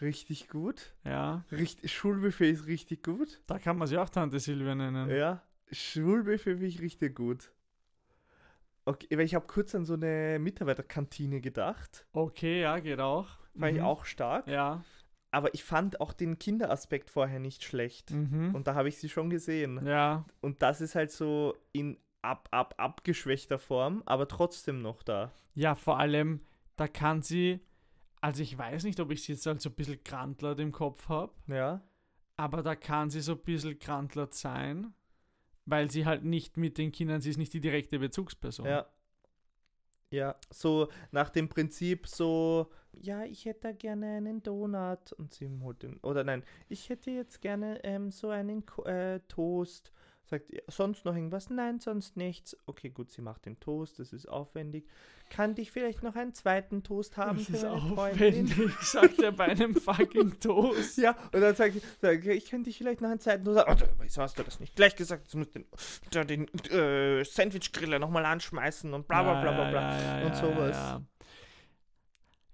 richtig 0.00 0.48
gut. 0.48 0.94
Ja, 1.04 1.44
Richt, 1.50 1.88
Schulbuffet 1.90 2.50
ist 2.50 2.66
richtig 2.66 3.02
gut. 3.02 3.40
da 3.46 3.58
kann 3.58 3.76
man 3.78 3.88
sie 3.88 3.98
auch 3.98 4.08
Tante 4.08 4.38
Silvia 4.38 4.74
nennen. 4.74 5.10
Ja, 5.10 5.42
Schulbuffet 5.70 6.38
finde 6.54 6.66
ich 6.66 6.80
richtig 6.80 7.14
gut. 7.16 7.50
Okay, 8.84 9.06
weil 9.16 9.24
ich 9.24 9.34
habe 9.34 9.46
kurz 9.46 9.74
an 9.74 9.84
so 9.84 9.94
eine 9.94 10.38
Mitarbeiterkantine 10.40 11.40
gedacht. 11.40 12.06
Okay, 12.12 12.62
ja, 12.62 12.78
geht 12.80 12.98
auch. 13.00 13.28
Fand 13.58 13.74
ich 13.76 13.80
Mhm. 13.80 13.86
auch 13.86 14.04
stark. 14.04 14.48
Ja. 14.48 14.84
Aber 15.32 15.52
ich 15.54 15.64
fand 15.64 16.00
auch 16.00 16.12
den 16.12 16.38
Kinderaspekt 16.38 17.10
vorher 17.10 17.40
nicht 17.40 17.64
schlecht. 17.64 18.10
Mhm. 18.12 18.54
Und 18.54 18.66
da 18.68 18.74
habe 18.74 18.88
ich 18.88 18.98
sie 18.98 19.08
schon 19.08 19.30
gesehen. 19.30 19.84
ja, 19.84 20.24
Und 20.42 20.62
das 20.62 20.80
ist 20.80 20.94
halt 20.94 21.10
so 21.10 21.56
in 21.72 21.98
ab, 22.20 22.48
ab, 22.52 22.74
abgeschwächter 22.76 23.58
Form, 23.58 24.02
aber 24.06 24.28
trotzdem 24.28 24.80
noch 24.82 25.02
da. 25.02 25.32
ja, 25.54 25.74
vor 25.74 25.98
allem, 25.98 26.40
da 26.76 26.86
kann 26.86 27.20
sie, 27.22 27.58
also 28.20 28.42
ich 28.42 28.56
weiß 28.56 28.84
nicht, 28.84 29.00
ob 29.00 29.10
ich 29.10 29.24
sie 29.24 29.32
jetzt 29.32 29.44
halt 29.46 29.60
so 29.60 29.70
ein 29.70 29.74
bisschen 29.74 29.98
grantlert 30.04 30.60
im 30.60 30.70
Kopf 30.70 31.08
habe, 31.08 31.32
Ja. 31.48 31.80
aber 32.36 32.62
da 32.62 32.76
kann 32.76 33.10
sie 33.10 33.20
so 33.22 33.32
ein 33.32 33.38
bisschen 33.38 33.78
grantlert 33.78 34.34
sein, 34.34 34.92
weil 35.64 35.90
sie 35.90 36.06
halt 36.06 36.24
nicht 36.24 36.56
mit 36.58 36.76
den 36.78 36.92
Kindern, 36.92 37.20
sie 37.20 37.30
ist 37.30 37.38
nicht 37.38 37.52
die 37.54 37.60
direkte 37.60 37.98
Bezugsperson. 37.98 38.66
Ja. 38.66 38.86
Ja, 40.12 40.36
so 40.50 40.88
nach 41.10 41.30
dem 41.30 41.48
Prinzip 41.48 42.06
so, 42.06 42.70
ja, 43.00 43.24
ich 43.24 43.46
hätte 43.46 43.60
da 43.62 43.72
gerne 43.72 44.16
einen 44.18 44.42
Donut 44.42 45.12
und 45.14 45.32
sie 45.32 45.48
holt 45.62 45.82
den, 45.82 45.96
oder 46.02 46.22
nein, 46.22 46.44
ich 46.68 46.90
hätte 46.90 47.10
jetzt 47.10 47.40
gerne 47.40 47.82
ähm, 47.82 48.10
so 48.10 48.28
einen 48.28 48.62
äh, 48.84 49.20
Toast. 49.28 49.90
Sagt, 50.32 50.50
sonst 50.68 51.04
noch 51.04 51.14
irgendwas? 51.14 51.50
Nein, 51.50 51.78
sonst 51.78 52.16
nichts. 52.16 52.56
Okay, 52.64 52.88
gut, 52.88 53.10
sie 53.10 53.20
macht 53.20 53.44
den 53.44 53.60
Toast, 53.60 53.98
das 53.98 54.14
ist 54.14 54.26
aufwendig. 54.26 54.86
Kann 55.28 55.54
ich 55.58 55.70
vielleicht 55.70 56.02
noch 56.02 56.16
einen 56.16 56.32
zweiten 56.32 56.82
Toast 56.82 57.18
haben 57.18 57.36
Das 57.36 57.46
für 57.48 57.52
ist 57.52 57.60
Freundin? 57.94 58.46
aufwendig, 58.46 58.72
sagt 58.80 59.18
er 59.20 59.32
bei 59.32 59.44
einem 59.44 59.74
fucking 59.74 60.40
Toast. 60.40 60.96
Ja, 60.96 61.14
und 61.32 61.42
dann 61.42 61.54
sagt 61.54 61.76
ich, 61.76 61.82
sag, 62.00 62.24
ich 62.24 62.48
könnte 62.48 62.70
dich 62.70 62.78
vielleicht 62.78 63.02
noch 63.02 63.10
einen 63.10 63.20
zweiten 63.20 63.44
Toast 63.44 63.58
haben. 63.66 63.82
Oh, 63.82 63.86
wieso 64.00 64.22
hast 64.22 64.38
du 64.38 64.42
das 64.42 64.58
nicht 64.58 64.74
gleich 64.74 64.96
gesagt? 64.96 65.32
Du 65.34 65.38
musst 65.38 65.54
den, 65.54 65.66
den 66.26 66.48
äh, 66.70 67.22
Sandwich-Griller 67.24 67.98
nochmal 67.98 68.24
anschmeißen 68.24 68.94
und 68.94 69.06
bla 69.06 69.22
bla 69.22 69.42
bla 69.42 69.52
bla 69.52 69.70
bla. 69.70 69.98
Ja, 70.00 70.18
ja, 70.20 70.26
und 70.26 70.32
ja, 70.32 70.34
sowas. 70.34 70.76
Ja, 70.76 70.92
ja. 70.96 71.02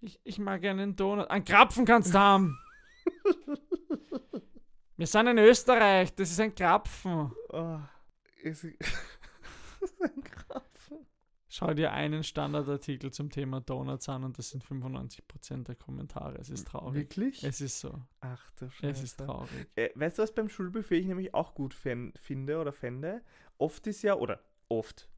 Ich, 0.00 0.20
ich 0.24 0.38
mag 0.40 0.60
gerne 0.62 0.82
einen 0.82 0.96
Donut. 0.96 1.30
Ein 1.30 1.44
Krapfen 1.44 1.84
kannst 1.84 2.12
du 2.12 2.18
haben. 2.18 2.58
Wir 4.98 5.06
sind 5.06 5.28
in 5.28 5.38
Österreich, 5.38 6.12
das 6.16 6.32
ist 6.32 6.40
ein 6.40 6.52
Krapfen. 6.52 7.30
Oh, 7.50 7.78
ist, 8.42 8.64
ist 8.64 10.02
ein 10.02 10.24
Krapfen. 10.24 11.06
Schau 11.48 11.72
dir 11.72 11.92
einen 11.92 12.24
Standardartikel 12.24 13.12
zum 13.12 13.30
Thema 13.30 13.60
Donuts 13.60 14.08
an 14.08 14.24
und 14.24 14.38
das 14.38 14.50
sind 14.50 14.64
95% 14.64 15.62
der 15.62 15.76
Kommentare. 15.76 16.38
Es 16.38 16.50
ist 16.50 16.66
traurig. 16.66 16.96
Wirklich? 16.96 17.44
Es 17.44 17.60
ist 17.60 17.78
so. 17.78 17.94
Ach 18.22 18.50
du 18.58 18.68
Scheiße. 18.68 18.90
Es 18.90 19.02
ist 19.04 19.20
traurig. 19.20 19.68
Äh, 19.76 19.90
weißt 19.94 20.18
du, 20.18 20.22
was 20.24 20.34
beim 20.34 20.48
Schulbuffet 20.48 20.98
ich 20.98 21.06
nämlich 21.06 21.32
auch 21.32 21.54
gut 21.54 21.74
finde 21.74 22.58
oder 22.58 22.72
fände? 22.72 23.22
Oft 23.56 23.86
ist 23.86 24.02
ja, 24.02 24.16
oder 24.16 24.40
oft, 24.68 25.08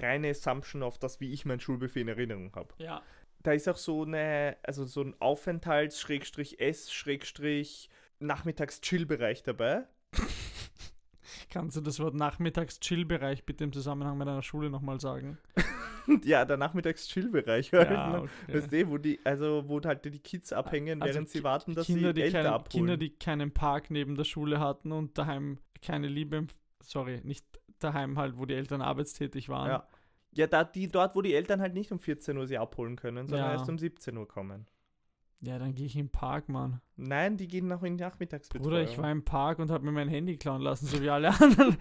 reine 0.00 0.30
Assumption 0.30 0.84
auf 0.84 0.96
das, 0.96 1.18
wie 1.18 1.32
ich 1.32 1.44
mein 1.44 1.58
Schulbuffet 1.58 2.02
in 2.02 2.08
Erinnerung 2.08 2.54
habe. 2.54 2.72
Ja. 2.78 3.02
Da 3.42 3.50
ist 3.50 3.68
auch 3.68 3.76
so 3.76 4.04
eine, 4.04 4.58
also 4.62 4.84
so 4.84 5.02
ein 5.02 5.16
Aufenthalts-S-Nachmittags-Chill-Bereich 8.20 9.42
dabei. 9.42 9.86
Kannst 11.50 11.76
du 11.76 11.80
das 11.80 12.00
Wort 12.00 12.14
Nachmittags-Chill-Bereich 12.14 13.44
bitte 13.44 13.64
im 13.64 13.72
Zusammenhang 13.72 14.18
mit 14.18 14.28
einer 14.28 14.42
Schule 14.42 14.70
nochmal 14.70 15.00
sagen? 15.00 15.38
ja, 16.24 16.44
der 16.44 16.56
Nachmittags-Chill-Bereich 16.56 17.72
halt. 17.72 17.90
Ja, 17.90 18.10
ne? 18.10 18.22
okay. 18.22 18.30
Weißt 18.54 18.72
du, 18.72 18.90
wo 18.90 18.98
die, 18.98 19.20
also 19.24 19.64
wo 19.66 19.80
halt 19.80 20.04
die 20.04 20.18
Kids 20.18 20.52
abhängen, 20.52 21.02
Also 21.02 21.14
während 21.14 21.28
sie 21.30 21.44
warten, 21.44 21.74
dass 21.74 21.86
Kinder, 21.86 22.08
sie 22.08 22.14
die 22.14 22.22
Eltern 22.22 22.46
abholen. 22.46 22.68
Kinder, 22.68 22.96
die 22.96 23.10
keinen 23.10 23.52
Park 23.52 23.90
neben 23.90 24.16
der 24.16 24.24
Schule 24.24 24.60
hatten 24.60 24.92
und 24.92 25.16
daheim 25.16 25.58
keine 25.80 26.08
Liebe, 26.08 26.46
sorry, 26.82 27.20
nicht 27.22 27.46
daheim 27.78 28.18
halt, 28.18 28.36
wo 28.36 28.44
die 28.44 28.54
Eltern 28.54 28.82
arbeitstätig 28.82 29.48
waren. 29.48 29.68
Ja. 29.68 29.88
Ja, 30.34 30.46
da, 30.46 30.62
die, 30.62 30.88
dort, 30.88 31.16
wo 31.16 31.22
die 31.22 31.34
Eltern 31.34 31.60
halt 31.60 31.74
nicht 31.74 31.90
um 31.90 31.98
14 31.98 32.36
Uhr 32.36 32.46
sie 32.46 32.58
abholen 32.58 32.96
können, 32.96 33.28
sondern 33.28 33.46
Ja. 33.48 33.52
erst 33.52 33.68
um 33.68 33.78
17 33.78 34.16
Uhr 34.16 34.28
kommen. 34.28 34.66
Ja, 35.40 35.58
dann 35.58 35.74
gehe 35.74 35.86
ich 35.86 35.94
in 35.94 36.06
den 36.06 36.10
Park, 36.10 36.48
Mann. 36.48 36.80
Nein, 36.96 37.36
die 37.36 37.46
gehen 37.46 37.68
noch 37.68 37.84
in 37.84 37.96
die 37.96 38.02
Nachmittagsbetreuung. 38.02 38.70
Bruder, 38.70 38.82
ich 38.82 38.98
war 38.98 39.10
im 39.10 39.24
Park 39.24 39.60
und 39.60 39.70
habe 39.70 39.84
mir 39.84 39.92
mein 39.92 40.08
Handy 40.08 40.36
klauen 40.36 40.62
lassen, 40.62 40.86
so 40.86 41.00
wie 41.00 41.10
alle 41.10 41.28
anderen. 41.40 41.76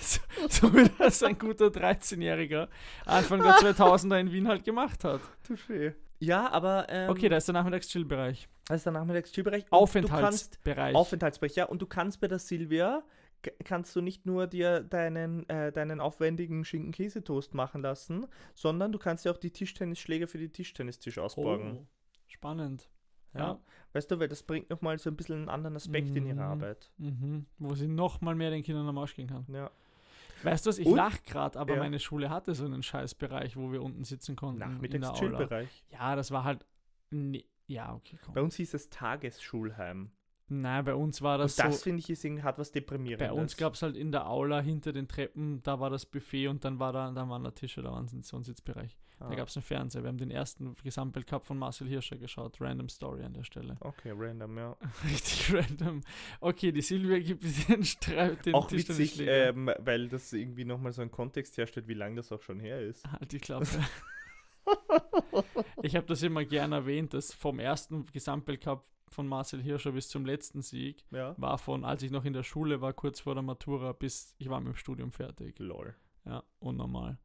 so, 0.00 0.20
so 0.48 0.74
wie 0.74 0.90
das 0.98 1.22
ein 1.22 1.38
guter 1.38 1.66
13-Jähriger 1.66 2.68
Anfang 3.04 3.40
der 3.42 3.52
2000er 3.54 4.18
in 4.18 4.32
Wien 4.32 4.48
halt 4.48 4.64
gemacht 4.64 5.04
hat. 5.04 5.20
Touché. 5.46 5.94
Ja, 6.18 6.50
aber 6.50 6.86
ähm, 6.88 7.10
Okay, 7.10 7.28
da 7.28 7.36
ist 7.36 7.46
der 7.46 7.52
Nachmittags-Chill-Bereich. 7.52 8.48
das 8.66 8.78
ist 8.78 8.86
der 8.86 8.92
kannst, 8.94 9.70
Aufenthaltsbereich. 9.72 10.94
Aufenthaltsbereich, 10.96 11.54
ja. 11.54 11.66
Und 11.66 11.82
du 11.82 11.86
kannst 11.86 12.20
bei 12.20 12.26
der 12.26 12.40
Silvia, 12.40 13.04
kannst 13.64 13.94
du 13.94 14.00
nicht 14.00 14.26
nur 14.26 14.48
dir 14.48 14.80
deinen, 14.80 15.48
äh, 15.48 15.70
deinen 15.70 16.00
aufwendigen 16.00 16.64
Schinken-Käsetoast 16.64 17.54
machen 17.54 17.82
lassen, 17.82 18.26
sondern 18.54 18.90
du 18.90 18.98
kannst 18.98 19.24
dir 19.24 19.30
auch 19.30 19.36
die 19.38 19.52
Tischtennisschläger 19.52 20.26
für 20.26 20.38
die 20.38 20.48
Tischtennistisch 20.48 21.18
ausborgen. 21.18 21.78
oh, 21.82 21.86
spannend. 22.26 22.88
Ja. 23.34 23.40
Ja. 23.40 23.60
Weißt 23.92 24.10
du, 24.10 24.18
weil 24.18 24.28
das 24.28 24.42
bringt 24.42 24.68
nochmal 24.70 24.98
so 24.98 25.08
ein 25.10 25.16
bisschen 25.16 25.36
einen 25.36 25.48
anderen 25.48 25.76
Aspekt 25.76 26.14
in 26.16 26.26
ihre 26.26 26.36
Mhm. 26.36 26.40
Arbeit. 26.42 26.90
Mhm. 26.98 27.46
Wo 27.58 27.74
sie 27.74 27.88
noch 27.88 28.20
mal 28.20 28.34
mehr 28.34 28.50
den 28.50 28.62
Kindern 28.62 28.86
am 28.88 28.98
Arsch 28.98 29.14
gehen 29.14 29.28
kann. 29.28 29.44
Ja. 29.48 29.70
Weißt 30.42 30.66
du 30.66 30.68
was, 30.68 30.78
ich 30.78 30.86
lach 30.88 31.22
gerade, 31.22 31.58
aber 31.58 31.74
Ja. 31.74 31.80
meine 31.80 31.98
Schule 31.98 32.28
hatte 32.28 32.54
so 32.54 32.66
einen 32.66 32.82
Scheißbereich, 32.82 33.56
wo 33.56 33.72
wir 33.72 33.82
unten 33.82 34.04
sitzen 34.04 34.36
konnten. 34.36 34.60
Nachmittags-Chill-Bereich. 34.60 35.84
Ja, 35.90 36.14
das 36.14 36.30
war 36.30 36.44
halt. 36.44 36.64
ne- 37.10 37.44
Ja, 37.68 37.94
okay, 37.94 38.18
komm. 38.24 38.34
Bei 38.34 38.42
uns 38.42 38.54
hieß 38.56 38.74
es 38.74 38.90
Tagesschulheim. 38.90 40.10
Nein, 40.48 40.84
bei 40.84 40.94
uns 40.94 41.22
war 41.22 41.34
Und 41.34 41.40
das, 41.44 41.56
das 41.56 41.78
so. 41.78 41.82
finde 41.84 42.00
ich, 42.00 42.10
ist, 42.10 42.24
irgendwie- 42.24 42.44
hat 42.44 42.56
was 42.58 42.70
Deprimierendes. 42.70 43.28
Bei 43.28 43.32
uns 43.34 43.56
gab 43.56 43.74
es 43.74 43.82
halt 43.82 43.96
in 43.96 44.12
der 44.12 44.28
Aula 44.28 44.60
hinter 44.60 44.92
den 44.92 45.08
Treppen, 45.08 45.60
da 45.64 45.80
war 45.80 45.90
das 45.90 46.06
Buffet 46.06 46.46
und 46.48 46.64
dann 46.64 46.78
war 46.78 46.92
da, 46.92 47.10
dann 47.10 47.28
waren 47.28 47.42
da 47.42 47.50
Tische, 47.50 47.82
da 47.82 47.90
waren 47.90 48.06
so 48.22 48.36
ein 48.36 48.44
Sitzbereich. 48.44 48.96
ah, 49.18 49.28
Da 49.28 49.34
gab 49.34 49.48
es 49.48 49.56
einen 49.56 49.64
Fernseher. 49.64 50.02
Wir 50.04 50.08
haben 50.08 50.18
den 50.18 50.30
ersten 50.30 50.76
Gesamtbild 50.84 51.26
Cup 51.26 51.44
von 51.44 51.58
Marcel 51.58 51.88
Hirscher 51.88 52.16
geschaut. 52.16 52.60
Random 52.60 52.88
Story 52.88 53.24
an 53.24 53.34
der 53.34 53.42
Stelle. 53.42 53.76
Okay, 53.80 54.12
random, 54.14 54.56
ja. 54.56 54.76
Richtig 55.04 55.52
random. 55.52 56.02
Okay, 56.40 56.70
die 56.70 56.82
Silvia 56.82 57.18
gibt 57.18 57.42
den 57.68 57.84
Streit, 57.84 58.46
den 58.46 58.54
auch 58.54 58.70
witzig, 58.70 58.86
Tischtennisschläger. 58.86 59.48
ähm, 59.48 59.70
weil 59.80 60.08
das 60.08 60.32
irgendwie 60.32 60.64
nochmal 60.64 60.92
so 60.92 61.02
einen 61.02 61.10
Kontext 61.10 61.56
herstellt, 61.58 61.88
wie 61.88 61.94
lange 61.94 62.16
das 62.16 62.30
auch 62.30 62.42
schon 62.42 62.60
her 62.60 62.80
ist. 62.80 63.04
Halt 63.10 63.32
die 63.32 63.38
Klappe. 63.38 63.66
ich 65.82 65.96
habe 65.96 66.06
das 66.06 66.22
immer 66.22 66.44
gern 66.44 66.72
erwähnt, 66.72 67.14
dass 67.14 67.32
vom 67.32 67.58
ersten 67.58 68.06
Gesamtbild 68.06 68.60
Cup 68.60 68.84
von 69.10 69.26
Marcel 69.26 69.62
Hirscher 69.62 69.92
bis 69.92 70.08
zum 70.08 70.24
letzten 70.26 70.62
Sieg 70.62 71.04
Ja. 71.10 71.34
war 71.38 71.58
von, 71.58 71.84
als 71.84 72.02
ich 72.02 72.10
noch 72.10 72.24
in 72.24 72.32
der 72.32 72.42
Schule 72.42 72.80
war, 72.80 72.92
kurz 72.92 73.20
vor 73.20 73.34
der 73.34 73.42
Matura, 73.42 73.92
bis 73.92 74.34
ich 74.38 74.48
war 74.48 74.60
mit 74.60 74.68
dem 74.74 74.76
Studium 74.76 75.12
fertig. 75.12 75.58
Lol. 75.58 75.94
Ja, 76.24 76.42
unnormal, 76.58 77.18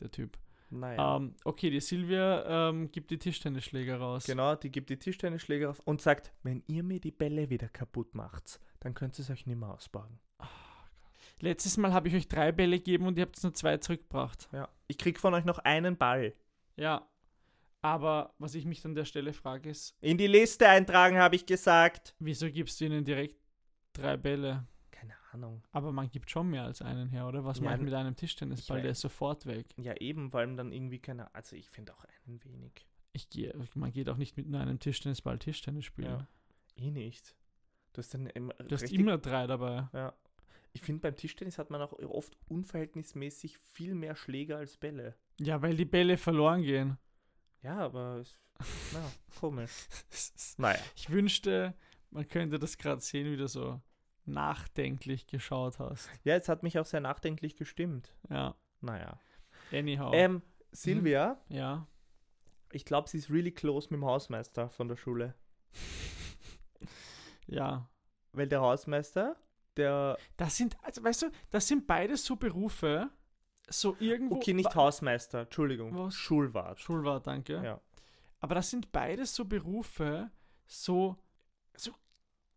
der 0.00 0.10
Typ. 0.10 0.38
Naja. 0.72 1.16
Ähm, 1.16 1.34
okay, 1.44 1.70
die 1.70 1.80
Silvia 1.80 2.68
ähm, 2.68 2.90
gibt 2.92 3.10
die 3.10 3.18
Tischtennisschläger 3.18 3.98
raus. 3.98 4.24
Genau, 4.24 4.54
die 4.54 4.70
gibt 4.70 4.90
die 4.90 4.98
Tischtennisschläger 4.98 5.68
raus 5.68 5.80
und 5.84 6.00
sagt, 6.00 6.32
wenn 6.42 6.62
ihr 6.68 6.82
mir 6.84 7.00
die 7.00 7.10
Bälle 7.10 7.50
wieder 7.50 7.68
kaputt 7.68 8.14
macht, 8.14 8.60
dann 8.80 8.94
könnt 8.94 9.18
ihr 9.18 9.22
es 9.22 9.30
euch 9.30 9.46
nicht 9.46 9.58
mehr 9.58 9.68
ausbauen. 9.70 10.18
Letztes 11.40 11.76
Mal 11.76 11.92
habe 11.92 12.08
ich 12.08 12.14
euch 12.14 12.28
drei 12.28 12.52
Bälle 12.52 12.76
gegeben 12.78 13.06
und 13.06 13.16
ihr 13.18 13.22
habt 13.22 13.42
nur 13.42 13.54
zwei 13.54 13.78
zurückgebracht. 13.78 14.48
Ja. 14.52 14.68
Ich 14.88 14.98
krieg 14.98 15.18
von 15.18 15.32
euch 15.34 15.44
noch 15.44 15.58
einen 15.58 15.96
Ball. 15.96 16.34
Ja. 16.76 17.06
Aber 17.82 18.34
was 18.38 18.54
ich 18.54 18.66
mich 18.66 18.84
an 18.84 18.94
der 18.94 19.04
Stelle 19.04 19.32
frage, 19.32 19.70
ist, 19.70 19.96
In 20.00 20.18
die 20.18 20.26
Liste 20.26 20.68
eintragen, 20.68 21.18
habe 21.18 21.36
ich 21.36 21.46
gesagt. 21.46 22.14
wieso 22.18 22.50
gibst 22.50 22.80
du 22.80 22.84
ihnen 22.84 23.04
direkt 23.04 23.36
drei 23.94 24.16
Bälle? 24.16 24.66
Keine 24.90 25.14
Ahnung. 25.32 25.62
Aber 25.72 25.90
man 25.92 26.10
gibt 26.10 26.30
schon 26.30 26.50
mehr 26.50 26.64
als 26.64 26.82
einen 26.82 27.08
her, 27.08 27.26
oder? 27.26 27.44
Was 27.44 27.58
Ja, 27.58 27.74
ich 27.74 27.80
mit 27.80 27.94
einem 27.94 28.16
Tischtennisball? 28.16 28.82
Der 28.82 28.90
ist 28.90 29.00
sofort 29.00 29.46
weg. 29.46 29.66
Ja, 29.78 29.94
eben, 29.96 30.32
weil 30.32 30.54
dann 30.56 30.72
irgendwie 30.72 30.98
keine. 30.98 31.34
Also, 31.34 31.56
ich 31.56 31.68
finde 31.68 31.94
auch 31.94 32.04
einen 32.26 32.42
wenig. 32.44 32.86
Ich 33.12 33.28
gehe, 33.28 33.52
man 33.74 33.92
geht 33.92 34.08
auch 34.08 34.16
nicht 34.16 34.36
mit 34.36 34.48
nur 34.48 34.60
einem 34.60 34.78
Tischtennisball 34.78 35.38
Tischtennis 35.38 35.84
spielen. 35.86 36.10
Ja. 36.10 36.28
Eh 36.76 36.90
nicht. 36.90 37.34
Du 37.92 37.98
hast 37.98 38.14
dann 38.14 38.26
immer. 38.26 38.54
Du 38.54 38.74
hast 38.74 38.92
immer 38.92 39.18
drei 39.18 39.46
dabei. 39.46 39.88
Ja. 39.92 40.14
Ich 40.72 40.82
finde, 40.82 41.00
beim 41.00 41.16
Tischtennis 41.16 41.58
hat 41.58 41.70
man 41.70 41.82
auch 41.82 41.92
oft 41.92 42.36
unverhältnismäßig 42.46 43.58
viel 43.58 43.94
mehr 43.94 44.14
Schläger 44.14 44.58
als 44.58 44.76
Bälle. 44.76 45.16
Ja, 45.40 45.60
weil 45.62 45.74
die 45.74 45.84
Bälle 45.84 46.16
verloren 46.16 46.62
gehen. 46.62 46.98
Ja, 47.62 47.78
aber. 47.78 48.16
Es, 48.20 48.40
na, 48.92 49.00
komisch. 49.40 49.72
Naja. 50.58 50.78
Ich 50.94 51.08
wünschte, 51.08 51.72
man 52.10 52.28
könnte 52.28 52.58
das 52.58 52.76
gerade 52.76 53.00
sehen, 53.00 53.30
wie 53.32 53.38
du 53.38 53.48
so 53.48 53.80
nachdenklich 54.26 55.26
geschaut 55.26 55.78
hast. 55.78 56.10
Ja, 56.24 56.34
es 56.36 56.48
hat 56.48 56.62
mich 56.62 56.78
auch 56.78 56.84
sehr 56.84 57.00
nachdenklich 57.00 57.56
gestimmt. 57.56 58.14
Ja, 58.28 58.54
Naja. 58.82 59.18
anyhow. 59.72 60.12
Ähm, 60.14 60.42
Silvia, 60.72 61.40
ja. 61.48 61.86
ich 62.70 62.84
glaube, 62.84 63.08
sie 63.08 63.16
ist 63.18 63.30
really 63.30 63.50
close 63.50 63.88
mit 63.90 63.98
dem 64.00 64.04
Hausmeister 64.04 64.68
von 64.68 64.88
der 64.88 64.96
Schule. 64.96 65.34
Ja. 67.46 67.88
Weil 68.32 68.46
der 68.46 68.60
Hausmeister, 68.60 69.36
der. 69.76 70.16
Das 70.36 70.56
sind, 70.56 70.76
also 70.82 71.02
weißt 71.02 71.22
du, 71.22 71.30
das 71.50 71.66
sind 71.66 71.86
beides 71.86 72.24
so 72.24 72.36
Berufe, 72.36 73.10
so 73.70 73.96
irgendwo. 74.00 74.36
Okay, 74.36 74.52
nicht 74.52 74.74
Hausmeister, 74.74 75.40
Entschuldigung. 75.42 75.94
Was? 75.96 76.14
Schulwart. 76.14 76.80
Schulwart, 76.80 77.26
danke. 77.26 77.62
Ja. 77.64 77.80
Aber 78.40 78.54
das 78.54 78.70
sind 78.70 78.90
beides 78.92 79.34
so 79.34 79.44
Berufe, 79.44 80.30
so, 80.66 81.16
so 81.76 81.92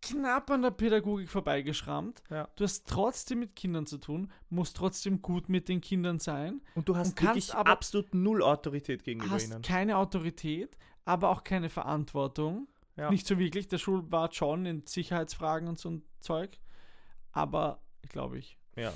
knapp 0.02 0.50
an 0.50 0.62
der 0.64 0.72
Pädagogik 0.72 1.30
vorbeigeschrammt. 1.30 2.24
Ja. 2.30 2.48
Du 2.56 2.64
hast 2.64 2.88
trotzdem 2.88 3.40
mit 3.40 3.56
Kindern 3.56 3.86
zu 3.86 3.98
tun, 3.98 4.32
musst 4.50 4.76
trotzdem 4.78 5.22
gut 5.22 5.50
mit 5.50 5.70
den 5.70 5.82
Kindern 5.82 6.20
sein, 6.20 6.62
Und 6.76 6.90
du 6.90 6.96
hast 6.96 7.10
Und 7.10 7.16
kannst 7.16 7.54
aber- 7.56 7.70
absolut 7.72 8.14
null 8.14 8.42
Autorität 8.44 9.04
gegenüber 9.04 9.34
hast 9.36 9.46
ihnen. 9.52 9.62
keine 9.62 9.98
Autorität, 9.98 10.78
aber 11.06 11.30
auch 11.30 11.44
keine 11.44 11.70
Verantwortung. 11.70 12.68
Ja. 12.96 13.10
Nicht 13.10 13.26
so 13.28 13.40
wirklich. 13.40 13.68
Der 13.68 13.78
Schulwart 13.80 14.36
schon 14.36 14.66
in 14.66 14.86
Sicherheitsfragen 14.86 15.68
und 15.68 15.80
so 15.80 15.90
ein 15.90 16.04
Zeug. 16.20 16.60
Aber, 17.32 17.82
glaube 18.10 18.38
ich. 18.38 18.58
Ja. 18.76 18.94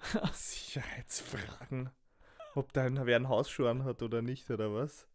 Sicherheitsfragen. 0.32 1.90
Ob 2.54 2.72
dein 2.72 3.04
wer 3.06 3.16
ein 3.16 3.28
Hausschuhe 3.28 3.84
hat 3.84 4.02
oder 4.02 4.22
nicht, 4.22 4.50
oder 4.50 4.72
was? 4.74 5.06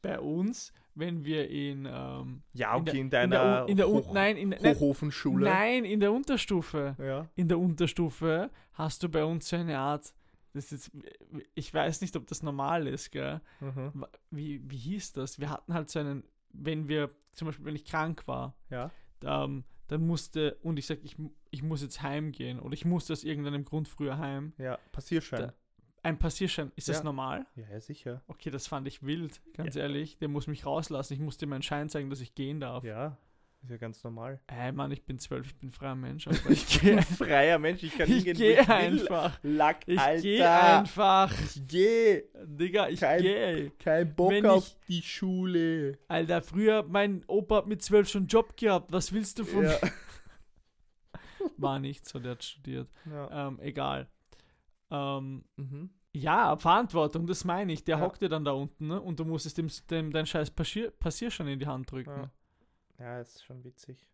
Bei 0.00 0.18
uns, 0.18 0.72
wenn 0.94 1.24
wir 1.24 1.48
in. 1.48 1.86
Ähm, 1.90 2.42
Ja, 2.54 2.76
in 2.76 2.84
der- 2.84 2.92
okay, 2.92 2.98
in, 2.98 3.04
in 3.04 3.10
der, 3.10 3.26
deiner 3.28 3.68
in 3.68 3.76
der 3.76 3.88
Hoch 3.88 4.12
nein, 4.12 4.36
in, 4.36 4.48
nein, 4.50 4.74
Hochofenschule. 4.74 5.44
nein, 5.48 5.84
in 5.84 6.00
der 6.00 6.12
Unterstufe. 6.12 6.96
Ja. 6.98 7.28
In 7.36 7.48
der 7.48 7.58
Unterstufe 7.58 8.50
hast 8.72 9.02
du 9.02 9.08
bei 9.08 9.24
uns 9.24 9.48
so 9.48 9.56
eine 9.56 9.78
Art. 9.78 10.12
Das 10.54 10.70
ist, 10.72 10.90
ich 11.54 11.72
weiß 11.72 12.00
nicht, 12.02 12.14
ob 12.16 12.26
das 12.26 12.42
normal 12.42 12.86
ist, 12.86 13.10
gell? 13.10 13.40
Mhm. 13.60 14.04
Wie, 14.30 14.60
wie 14.70 14.76
hieß 14.76 15.12
das? 15.14 15.38
Wir 15.40 15.48
hatten 15.48 15.72
halt 15.72 15.88
so 15.88 16.00
einen, 16.00 16.24
wenn 16.52 16.88
wir, 16.88 17.10
zum 17.32 17.46
Beispiel, 17.46 17.64
wenn 17.64 17.76
ich 17.76 17.86
krank 17.86 18.26
war, 18.26 18.54
Ja. 18.68 18.90
ähm, 19.24 19.64
dann 19.92 20.06
musste, 20.06 20.56
und 20.62 20.78
ich 20.78 20.86
sag, 20.86 20.98
ich, 21.04 21.16
ich 21.50 21.62
muss 21.62 21.82
jetzt 21.82 22.02
heimgehen 22.02 22.58
oder 22.60 22.74
ich 22.74 22.84
musste 22.84 23.12
aus 23.12 23.24
irgendeinem 23.24 23.64
Grund 23.64 23.88
früher 23.88 24.18
heim. 24.18 24.52
Ja, 24.58 24.78
Passierschein. 24.90 25.40
Da- 25.48 25.54
Ein 26.04 26.18
Passierschein, 26.18 26.72
ist 26.74 26.88
das 26.88 26.98
Ja. 26.98 27.04
normal? 27.04 27.46
ja, 27.54 27.64
ja, 27.70 27.80
sicher. 27.80 28.22
Okay, 28.26 28.50
das 28.50 28.66
fand 28.66 28.88
ich 28.88 29.04
wild, 29.04 29.40
ganz 29.54 29.74
Ja. 29.76 29.82
ehrlich. 29.82 30.18
Der 30.18 30.28
muss 30.28 30.46
mich 30.48 30.66
rauslassen. 30.66 31.12
Ich 31.14 31.20
musste 31.20 31.46
meinen 31.46 31.62
Schein 31.62 31.88
zeigen, 31.88 32.10
dass 32.10 32.20
ich 32.20 32.34
gehen 32.34 32.58
darf. 32.58 32.82
Ja, 32.84 33.18
ist 33.62 33.70
ja 33.70 33.76
ganz 33.76 34.02
normal. 34.02 34.40
Ey, 34.48 34.72
Mann, 34.72 34.90
ich 34.90 35.04
bin 35.04 35.18
zwölf, 35.18 35.46
ich 35.46 35.54
bin 35.56 35.70
freier 35.70 35.94
Mensch. 35.94 36.26
aber 36.28 36.50
Ich 36.50 36.80
bin 36.80 36.98
ein 36.98 37.04
freier 37.04 37.58
Mensch, 37.58 37.82
ich 37.84 37.96
kann 37.96 38.08
ich 38.10 38.24
hingehen, 38.24 38.36
wo 38.36 38.40
gehe 38.40 38.60
ich 38.60 38.68
einfach. 38.68 39.38
Lack, 39.42 39.80
Ich 39.86 39.98
Alter. 40.00 40.22
gehe 40.22 40.50
einfach. 40.50 41.32
Ich 41.40 41.62
geh. 41.68 42.22
Digga, 42.44 42.88
ich 42.88 43.00
Kein- 43.00 43.22
gehe. 43.22 43.70
Kein 43.78 44.14
Bock 44.14 44.30
Wenn 44.32 44.46
auf 44.46 44.66
ich- 44.66 44.86
die 44.88 45.02
Schule. 45.02 45.98
Alter, 46.08 46.42
früher, 46.42 46.82
mein 46.88 47.24
Opa 47.28 47.56
hat 47.58 47.66
mit 47.68 47.82
zwölf 47.82 48.08
schon 48.08 48.22
einen 48.22 48.28
Job 48.28 48.56
gehabt. 48.56 48.90
Was 48.92 49.12
willst 49.12 49.38
du 49.38 49.44
von 49.44 49.62
Ja. 49.64 49.70
mir? 49.70 49.80
War 51.56 51.78
nicht 51.78 52.08
so, 52.08 52.18
der 52.18 52.32
hat 52.32 52.44
studiert. 52.44 52.88
ja. 53.10 53.48
Ähm, 53.48 53.58
egal. 53.60 54.08
Ähm, 54.90 55.44
Mhm. 55.56 55.90
ja, 56.12 56.56
Verantwortung, 56.56 57.26
das 57.26 57.44
meine 57.44 57.72
ich. 57.72 57.84
Der 57.84 57.98
Ja. 57.98 58.02
hockt 58.04 58.22
dir 58.22 58.28
dann 58.28 58.44
da 58.44 58.52
unten 58.52 58.88
ne? 58.88 59.00
und 59.00 59.18
du 59.20 59.24
musst 59.24 59.46
es 59.46 59.54
dem, 59.54 59.68
dem 59.90 60.12
dein 60.12 60.26
scheiß 60.26 60.50
Passier, 60.50 60.90
Passierschein 60.90 61.48
in 61.48 61.58
die 61.58 61.66
Hand 61.66 61.90
drücken. 61.90 62.10
Ja. 62.10 62.30
Ja, 63.02 63.20
ist 63.20 63.44
schon 63.44 63.62
witzig. 63.64 64.08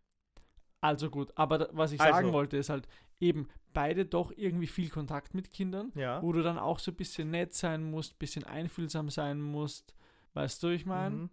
Also 0.81 1.09
gut, 1.09 1.31
aber 1.35 1.57
da, 1.57 1.69
was 1.73 1.91
ich 1.91 1.99
Also. 2.01 2.13
sagen 2.13 2.33
wollte, 2.33 2.57
ist 2.57 2.69
halt 2.69 2.87
eben 3.19 3.47
beide 3.73 4.05
doch 4.05 4.31
irgendwie 4.35 4.67
viel 4.67 4.89
Kontakt 4.89 5.33
mit 5.33 5.51
Kindern, 5.51 5.91
Ja. 5.95 6.21
wo 6.23 6.31
du 6.31 6.41
dann 6.41 6.57
auch 6.57 6.79
so 6.79 6.91
ein 6.91 6.95
bisschen 6.95 7.29
nett 7.31 7.53
sein 7.53 7.83
musst, 7.83 8.13
ein 8.13 8.17
bisschen 8.19 8.45
einfühlsam 8.45 9.09
sein 9.09 9.41
musst. 9.41 9.93
Weißt 10.33 10.63
du, 10.63 10.69
ich 10.69 10.85
meine? 10.85 11.15
Mhm. 11.15 11.29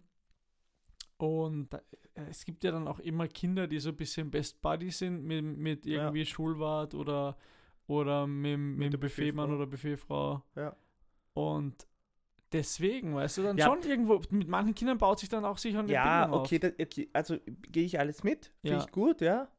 Und 1.17 1.73
da, 1.73 1.77
äh, 2.13 2.25
es 2.29 2.45
gibt 2.45 2.63
ja 2.63 2.71
dann 2.71 2.87
auch 2.87 2.99
immer 2.99 3.27
Kinder, 3.27 3.67
die 3.67 3.79
so 3.79 3.89
ein 3.89 3.95
bisschen 3.95 4.29
Best 4.29 4.61
Buddy 4.61 4.91
sind 4.91 5.23
mit, 5.23 5.43
mit 5.43 5.85
Ja. 5.85 6.03
irgendwie 6.03 6.25
Schulwart 6.25 6.93
oder, 6.93 7.37
oder 7.87 8.27
mit, 8.27 8.59
mit, 8.59 8.93
der 8.93 8.99
dem 8.99 8.99
Buffetmann 8.99 9.51
oder 9.51 9.65
Buffetfrau. 9.65 10.43
Ja. 10.55 10.75
Und 11.33 11.87
deswegen, 12.53 13.15
weißt 13.15 13.37
du, 13.37 13.43
dann 13.43 13.57
Ja. 13.57 13.65
schon 13.65 13.81
irgendwo, 13.83 14.21
mit 14.29 14.47
manchen 14.47 14.75
Kindern 14.75 14.97
baut 14.97 15.19
sich 15.19 15.29
dann 15.29 15.45
auch 15.45 15.57
sicher 15.57 15.79
eine 15.79 15.91
Ja, 15.91 16.23
Bindung 16.25 16.41
okay, 16.41 16.59
da, 16.59 16.67
okay, 16.67 17.09
also 17.13 17.37
gehe 17.71 17.85
ich 17.85 17.99
alles 17.99 18.23
mit. 18.23 18.51
Finde 18.61 18.77
Ja. 18.77 18.83
ich 18.83 18.91
gut, 18.91 19.21
ja. 19.21 19.49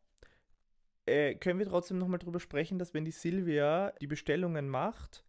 Äh, 1.06 1.36
können 1.36 1.58
wir 1.58 1.66
trotzdem 1.66 1.98
nochmal 1.98 2.18
drüber 2.18 2.38
sprechen, 2.40 2.78
dass 2.78 2.92
wenn 2.92 3.04
die 3.04 3.12
Silvia 3.12 3.92
die 4.00 4.06
Bestellungen 4.06 4.68
macht, 4.68 5.24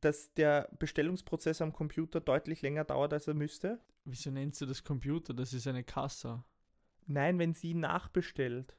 dass 0.00 0.32
der 0.34 0.68
Bestellungsprozess 0.78 1.60
am 1.62 1.72
Computer 1.72 2.20
deutlich 2.20 2.62
länger 2.62 2.84
dauert, 2.84 3.12
als 3.12 3.26
er 3.26 3.34
müsste? 3.34 3.80
Wieso 4.04 4.30
nennst 4.30 4.60
du 4.60 4.66
das 4.66 4.84
Computer? 4.84 5.34
Das 5.34 5.52
ist 5.52 5.66
eine 5.66 5.82
Kasse. 5.82 6.44
Nein, 7.06 7.38
wenn 7.40 7.54
sie 7.54 7.74
nachbestellt. 7.74 8.76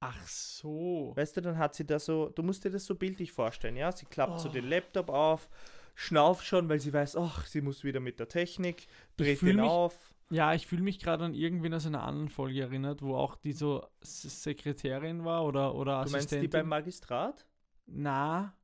Ach 0.00 0.26
so. 0.26 1.12
Weißt 1.16 1.36
du, 1.36 1.40
dann 1.42 1.58
hat 1.58 1.74
sie 1.74 1.86
da 1.86 1.98
so, 1.98 2.28
du 2.30 2.42
musst 2.42 2.64
dir 2.64 2.70
das 2.70 2.84
so 2.86 2.94
bildlich 2.94 3.32
vorstellen, 3.32 3.76
ja? 3.76 3.90
Sie 3.92 4.06
klappt 4.06 4.40
so 4.40 4.48
Oh. 4.48 4.52
den 4.52 4.64
Laptop 4.68 5.08
auf, 5.10 5.48
schnauft 5.94 6.44
schon, 6.46 6.68
weil 6.68 6.80
sie 6.80 6.92
weiß, 6.92 7.16
ach, 7.16 7.46
sie 7.46 7.60
muss 7.60 7.84
wieder 7.84 8.00
mit 8.00 8.18
der 8.18 8.28
Technik, 8.28 8.86
dreht 9.16 9.40
den 9.42 9.56
mich- 9.56 9.64
auf. 9.64 10.14
Ja, 10.30 10.54
ich 10.54 10.66
fühle 10.66 10.82
mich 10.82 10.98
gerade 10.98 11.24
an 11.24 11.34
irgendwen 11.34 11.74
aus 11.74 11.86
einer 11.86 12.02
anderen 12.02 12.30
Folge 12.30 12.62
erinnert, 12.62 13.02
wo 13.02 13.14
auch 13.14 13.36
die 13.36 13.52
so 13.52 13.86
Sekretärin 14.00 15.24
war 15.24 15.44
oder, 15.44 15.74
oder 15.74 16.04
Du 16.04 16.10
meinst 16.10 16.14
die 16.14 16.36
Assistentin. 16.36 16.50
beim 16.50 16.68
Magistrat? 16.68 17.46
na, 17.86 18.54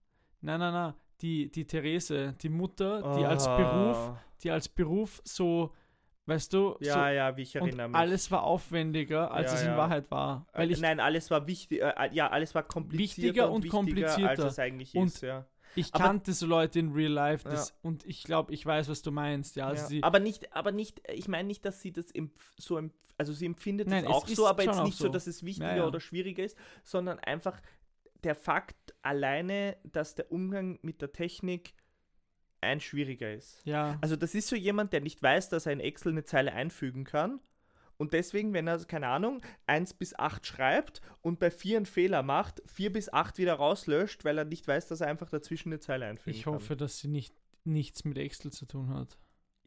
na, 0.40 0.58
na, 0.58 0.70
na. 0.70 0.96
Die, 1.20 1.50
die 1.50 1.66
Therese, 1.66 2.34
die 2.40 2.48
Mutter, 2.48 3.14
die 3.14 3.24
als. 3.26 3.44
Beruf, 3.44 4.12
die 4.42 4.50
als 4.50 4.70
Beruf 4.70 5.20
so, 5.22 5.74
weißt 6.24 6.50
du, 6.54 6.76
Ja, 6.80 6.94
so, 6.94 7.00
ja, 7.14 7.36
wie 7.36 7.42
ich 7.42 7.54
erinnere 7.54 7.86
und 7.86 7.92
mich. 7.92 8.00
alles 8.00 8.30
war 8.30 8.42
aufwendiger, 8.44 9.30
als 9.30 9.52
Ja, 9.52 9.58
es 9.58 9.62
in 9.64 9.68
ja. 9.72 9.76
Wahrheit 9.76 10.10
war. 10.10 10.46
Weil 10.54 10.70
Äh, 10.70 10.72
ich, 10.72 10.80
Nein, 10.80 10.98
alles 10.98 11.30
war 11.30 11.46
wichtig, 11.46 11.82
äh, 11.82 11.92
ja, 12.12 12.30
alles 12.30 12.54
war 12.54 12.62
komplizierter 12.62 13.26
Wichtiger 13.28 13.50
und 13.50 13.56
und 13.70 13.86
wichtiger, 13.86 14.06
als 14.06 14.14
komplizierter. 14.16 14.46
es 14.48 14.58
eigentlich 14.58 14.94
Und 14.94 15.08
ist, 15.08 15.20
ja. 15.20 15.44
Ich 15.76 15.94
Aber- 15.94 16.04
kannte 16.04 16.32
so 16.32 16.46
Leute 16.46 16.78
in 16.78 16.92
Real 16.92 17.12
Life 17.12 17.48
das, 17.48 17.76
und 17.82 18.04
ich 18.04 18.24
glaube, 18.24 18.52
ich 18.52 18.64
weiß, 18.66 18.88
was 18.88 19.02
du 19.02 19.10
meinst. 19.10 19.56
Ja, 19.56 19.66
also 19.68 19.82
ja. 19.82 19.88
sie, 19.88 20.02
aber 20.02 20.18
nicht, 20.20 20.52
aber 20.54 20.72
nicht, 20.72 21.00
ich 21.12 21.28
meine 21.28 21.46
nicht, 21.46 21.64
dass 21.64 21.80
sie 21.80 21.92
das 21.92 22.06
so 22.58 22.80
also 23.18 23.34
sie 23.34 23.44
empfindet 23.44 23.86
Nein, 23.86 24.04
es 24.04 24.10
auch 24.10 24.26
so, 24.26 24.46
aber 24.46 24.64
jetzt 24.64 24.82
nicht 24.82 24.96
so, 24.96 25.04
so. 25.04 25.10
dass 25.10 25.26
es 25.26 25.44
wichtiger 25.44 25.72
Ja, 25.72 25.76
ja. 25.78 25.86
oder 25.86 26.00
schwieriger 26.00 26.42
ist, 26.42 26.56
sondern 26.82 27.18
einfach 27.18 27.60
der 28.24 28.34
Fakt 28.34 28.94
alleine, 29.02 29.76
dass 29.84 30.14
der 30.14 30.32
Umgang 30.32 30.78
mit 30.80 31.02
der 31.02 31.12
Technik 31.12 31.74
ein 32.62 32.80
schwieriger 32.80 33.32
ist. 33.32 33.60
ja, 33.64 33.98
Also 34.00 34.16
das 34.16 34.34
ist 34.34 34.48
so 34.48 34.56
jemand, 34.56 34.92
der 34.94 35.00
nicht 35.02 35.22
weiß, 35.22 35.50
dass 35.50 35.66
er 35.66 35.72
in 35.72 35.80
Excel 35.80 36.12
eine 36.12 36.24
Zeile 36.24 36.52
einfügen 36.52 37.04
kann. 37.04 37.40
Und 38.00 38.14
deswegen, 38.14 38.54
wenn 38.54 38.66
er, 38.66 38.82
keine 38.86 39.08
Ahnung, 39.08 39.42
1 39.66 39.92
bis 39.92 40.18
8 40.18 40.46
schreibt 40.46 41.02
und 41.20 41.38
bei 41.38 41.50
4 41.50 41.76
einen 41.76 41.84
Fehler 41.84 42.22
macht, 42.22 42.62
4 42.64 42.94
bis 42.94 43.12
8 43.12 43.36
wieder 43.36 43.52
rauslöscht, 43.52 44.24
weil 44.24 44.38
er 44.38 44.46
nicht 44.46 44.66
weiß, 44.66 44.88
dass 44.88 45.02
er 45.02 45.08
einfach 45.08 45.28
dazwischen 45.28 45.68
eine 45.68 45.80
Zeile 45.80 46.06
einfügen 46.06 46.34
ich 46.34 46.44
kann. 46.44 46.54
hoffe, 46.54 46.76
dass 46.76 46.98
sie 46.98 47.08
nicht 47.08 47.34
nichts 47.64 48.06
mit 48.06 48.16
Excel 48.16 48.52
zu 48.52 48.64
tun 48.64 48.88
hat. 48.88 49.18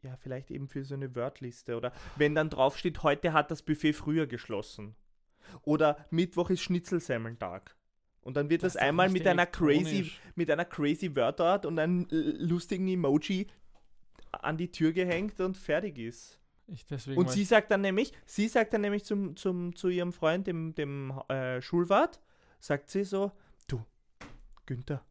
Ja, 0.02 0.16
vielleicht 0.16 0.50
eben 0.50 0.66
für 0.66 0.84
so 0.84 0.94
eine 0.94 1.14
Wordliste. 1.14 1.76
Oder 1.76 1.92
wenn 2.16 2.34
dann 2.34 2.50
draufsteht, 2.50 3.04
heute 3.04 3.32
hat 3.32 3.52
das 3.52 3.62
Buffet 3.62 3.92
früher 3.92 4.26
geschlossen. 4.26 4.96
Oder 5.62 6.04
Mittwoch 6.10 6.50
ist 6.50 6.62
Schnitzelsemmeltag. 6.62 7.76
Und 8.20 8.36
dann 8.36 8.50
wird 8.50 8.64
das, 8.64 8.72
doch 8.72 8.80
einmal 8.80 9.10
mit 9.10 9.28
einer 9.28 9.46
crazy, 9.46 10.10
mit 10.34 10.50
einer 10.50 10.64
crazy 10.64 11.14
Wordart 11.14 11.66
und 11.66 11.78
einem 11.78 12.08
lustigen 12.10 12.88
Emoji 12.88 13.46
an 14.32 14.56
die 14.56 14.72
Tür 14.72 14.90
gehängt 14.90 15.40
und 15.40 15.56
fertig 15.56 15.98
ist. 15.98 16.40
Ich 16.66 16.86
deswegen 16.86 17.18
Und 17.18 17.30
sie 17.30 17.44
sagt 17.44 17.70
dann 17.70 17.82
nämlich, 17.82 18.12
sie 18.26 18.48
sagt 18.48 18.72
dann 18.72 18.80
nämlich 18.80 19.04
zum, 19.04 19.36
zum, 19.36 19.76
zu 19.76 19.88
ihrem 19.88 20.12
Freund, 20.12 20.46
dem, 20.46 20.74
dem 20.74 21.10
äh, 21.28 21.60
Schulwart, 21.60 22.20
sagt 22.58 22.90
sie 22.90 23.04
so, 23.04 23.32
du, 23.66 23.84
Günther, 24.66 25.04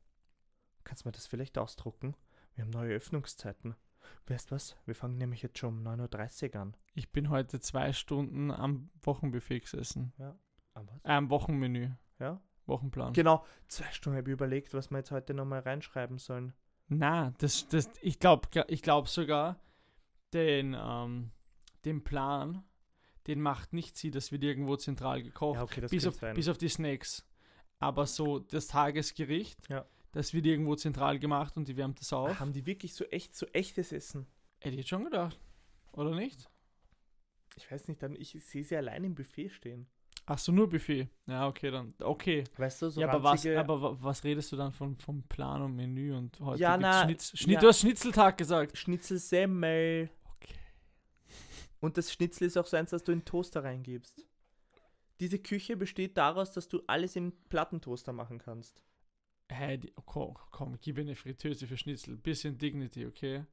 kannst 0.83 1.03
du 1.03 1.09
mir 1.09 1.13
das 1.13 1.27
vielleicht 1.27 1.57
ausdrucken? 1.57 2.15
Wir 2.55 2.63
haben 2.63 2.71
neue 2.71 2.95
Öffnungszeiten. 2.95 3.75
Weißt 4.27 4.51
was? 4.51 4.75
Wir 4.85 4.95
fangen 4.95 5.17
nämlich 5.17 5.41
jetzt 5.41 5.59
schon 5.59 5.77
um 5.77 5.87
9.30 5.87 6.55
Uhr 6.55 6.61
an. 6.61 6.77
ich 6.93 7.11
bin 7.11 7.29
heute 7.29 7.59
zwei 7.59 7.93
Stunden 7.93 8.51
am 8.51 8.89
Wochenbuffet 9.01 9.61
gesessen. 9.61 10.13
Ah, 10.19 10.33
was? 10.73 11.03
Äh, 11.03 11.11
am 11.11 11.29
Wochenmenü. 11.29 11.91
Ja? 12.19 12.41
Wochenplan. 12.65 13.13
Genau, 13.13 13.45
zwei 13.67 13.91
Stunden 13.91 14.17
habe 14.17 14.29
ich 14.29 14.33
überlegt, 14.33 14.73
was 14.73 14.89
wir 14.89 14.97
jetzt 14.97 15.11
heute 15.11 15.33
nochmal 15.33 15.59
reinschreiben 15.59 16.17
sollen. 16.17 16.53
Na, 16.87 17.33
das, 17.39 17.67
das, 17.67 17.89
ich 18.01 18.19
glaube 18.19 18.47
ich 18.67 18.81
glaub 18.81 19.09
sogar, 19.09 19.59
den, 20.33 20.75
ähm, 20.79 21.31
den 21.85 22.03
Plan, 22.03 22.63
den 23.27 23.41
macht 23.41 23.73
nicht 23.73 23.95
sie, 23.97 24.11
das 24.11 24.31
wird 24.31 24.43
irgendwo 24.43 24.75
zentral 24.75 25.23
gekocht. 25.23 25.55
Ja, 25.57 25.63
okay, 25.63 25.81
das 25.81 25.91
bis, 25.91 26.05
auf, 26.07 26.19
bis 26.19 26.47
auf 26.49 26.57
die 26.57 26.69
Snacks. 26.69 27.25
Aber 27.79 28.05
so 28.05 28.39
das 28.39 28.67
Tagesgericht, 28.67 29.57
Ja. 29.69 29.85
das 30.11 30.33
wird 30.33 30.45
irgendwo 30.45 30.75
zentral 30.75 31.19
gemacht 31.19 31.57
und 31.57 31.67
die 31.67 31.75
wärmt 31.77 31.99
das 31.99 32.13
auf. 32.13 32.39
Haben 32.39 32.53
die 32.53 32.65
wirklich 32.65 32.93
so 32.93 33.03
echt, 33.05 33.35
so 33.35 33.45
echtes 33.47 33.91
Essen? 33.91 34.25
Hätte 34.59 34.75
ich 34.75 34.79
jetzt 34.81 34.89
schon 34.89 35.03
gedacht. 35.03 35.37
Oder 35.91 36.15
nicht? 36.15 36.49
Ich 37.55 37.69
weiß 37.71 37.87
nicht, 37.87 38.01
dann 38.01 38.15
ich 38.15 38.31
sehe 38.43 38.63
sie 38.63 38.75
allein 38.77 39.03
im 39.03 39.15
Buffet 39.15 39.49
stehen. 39.49 39.87
Ach 40.25 40.37
so, 40.37 40.51
nur 40.53 40.69
Buffet. 40.69 41.09
Ja, 41.27 41.47
okay, 41.47 41.69
dann. 41.69 41.93
Okay. 42.01 42.45
Weißt 42.55 42.81
du, 42.81 42.89
so 42.89 43.01
ja, 43.01 43.09
aber 43.09 43.21
was, 43.23 43.45
aber 43.45 43.81
wa- 43.81 43.97
was 43.99 44.23
redest 44.23 44.51
du 44.53 44.55
dann 44.55 44.71
von, 44.71 44.97
vom 44.97 45.21
Plan 45.23 45.61
und 45.61 45.75
Menü 45.75 46.15
und 46.15 46.39
heute 46.39 46.61
Ja, 46.61 46.77
gibt's 46.77 46.81
na, 46.89 47.03
Schnitz, 47.03 47.37
Schnitt, 47.37 47.55
ja. 47.55 47.59
Du 47.59 47.67
hast 47.67 47.79
Schnitzeltag 47.81 48.37
gesagt. 48.37 48.77
Schnitzelsemmel. 48.77 50.09
Und 51.83 51.97
das 51.97 52.13
Schnitzel 52.13 52.47
ist 52.47 52.55
auch 52.57 52.65
so 52.65 52.77
eins, 52.77 52.91
das 52.91 53.03
du 53.03 53.11
in 53.11 53.19
den 53.19 53.25
Toaster 53.25 53.61
reingibst. 53.61 54.25
Diese 55.19 55.37
Küche 55.37 55.75
besteht 55.75 56.15
daraus, 56.15 56.53
dass 56.53 56.69
du 56.69 56.81
alles 56.87 57.17
im 57.17 57.33
Plattentoaster 57.49 58.13
machen 58.13 58.39
kannst. 58.39 58.85
Hä, 59.51 59.79
die, 59.79 59.91
oh, 59.97 60.01
komm, 60.05 60.37
komm, 60.51 60.77
gib 60.79 60.95
mir 60.95 61.01
eine 61.01 61.17
Fritteuse 61.17 61.67
für 61.67 61.75
Schnitzel. 61.75 62.15
Bisschen 62.15 62.57
Dignity, 62.57 63.05
okay? 63.05 63.43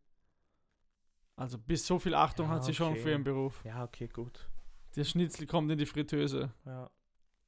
Also 1.34 1.58
bis 1.58 1.84
so 1.84 1.98
viel 1.98 2.14
Achtung 2.14 2.46
Ja, 2.46 2.52
hat 2.52 2.64
sie 2.64 2.72
schon 2.72 2.92
okay. 2.92 3.00
für 3.00 3.10
ihren 3.10 3.24
Beruf. 3.24 3.64
Ja, 3.64 3.82
okay, 3.82 4.06
gut. 4.06 4.48
Der 4.94 5.02
Schnitzel 5.02 5.48
kommt 5.48 5.68
in 5.72 5.78
die 5.78 5.86
Fritteuse. 5.86 6.54
Ja. 6.64 6.88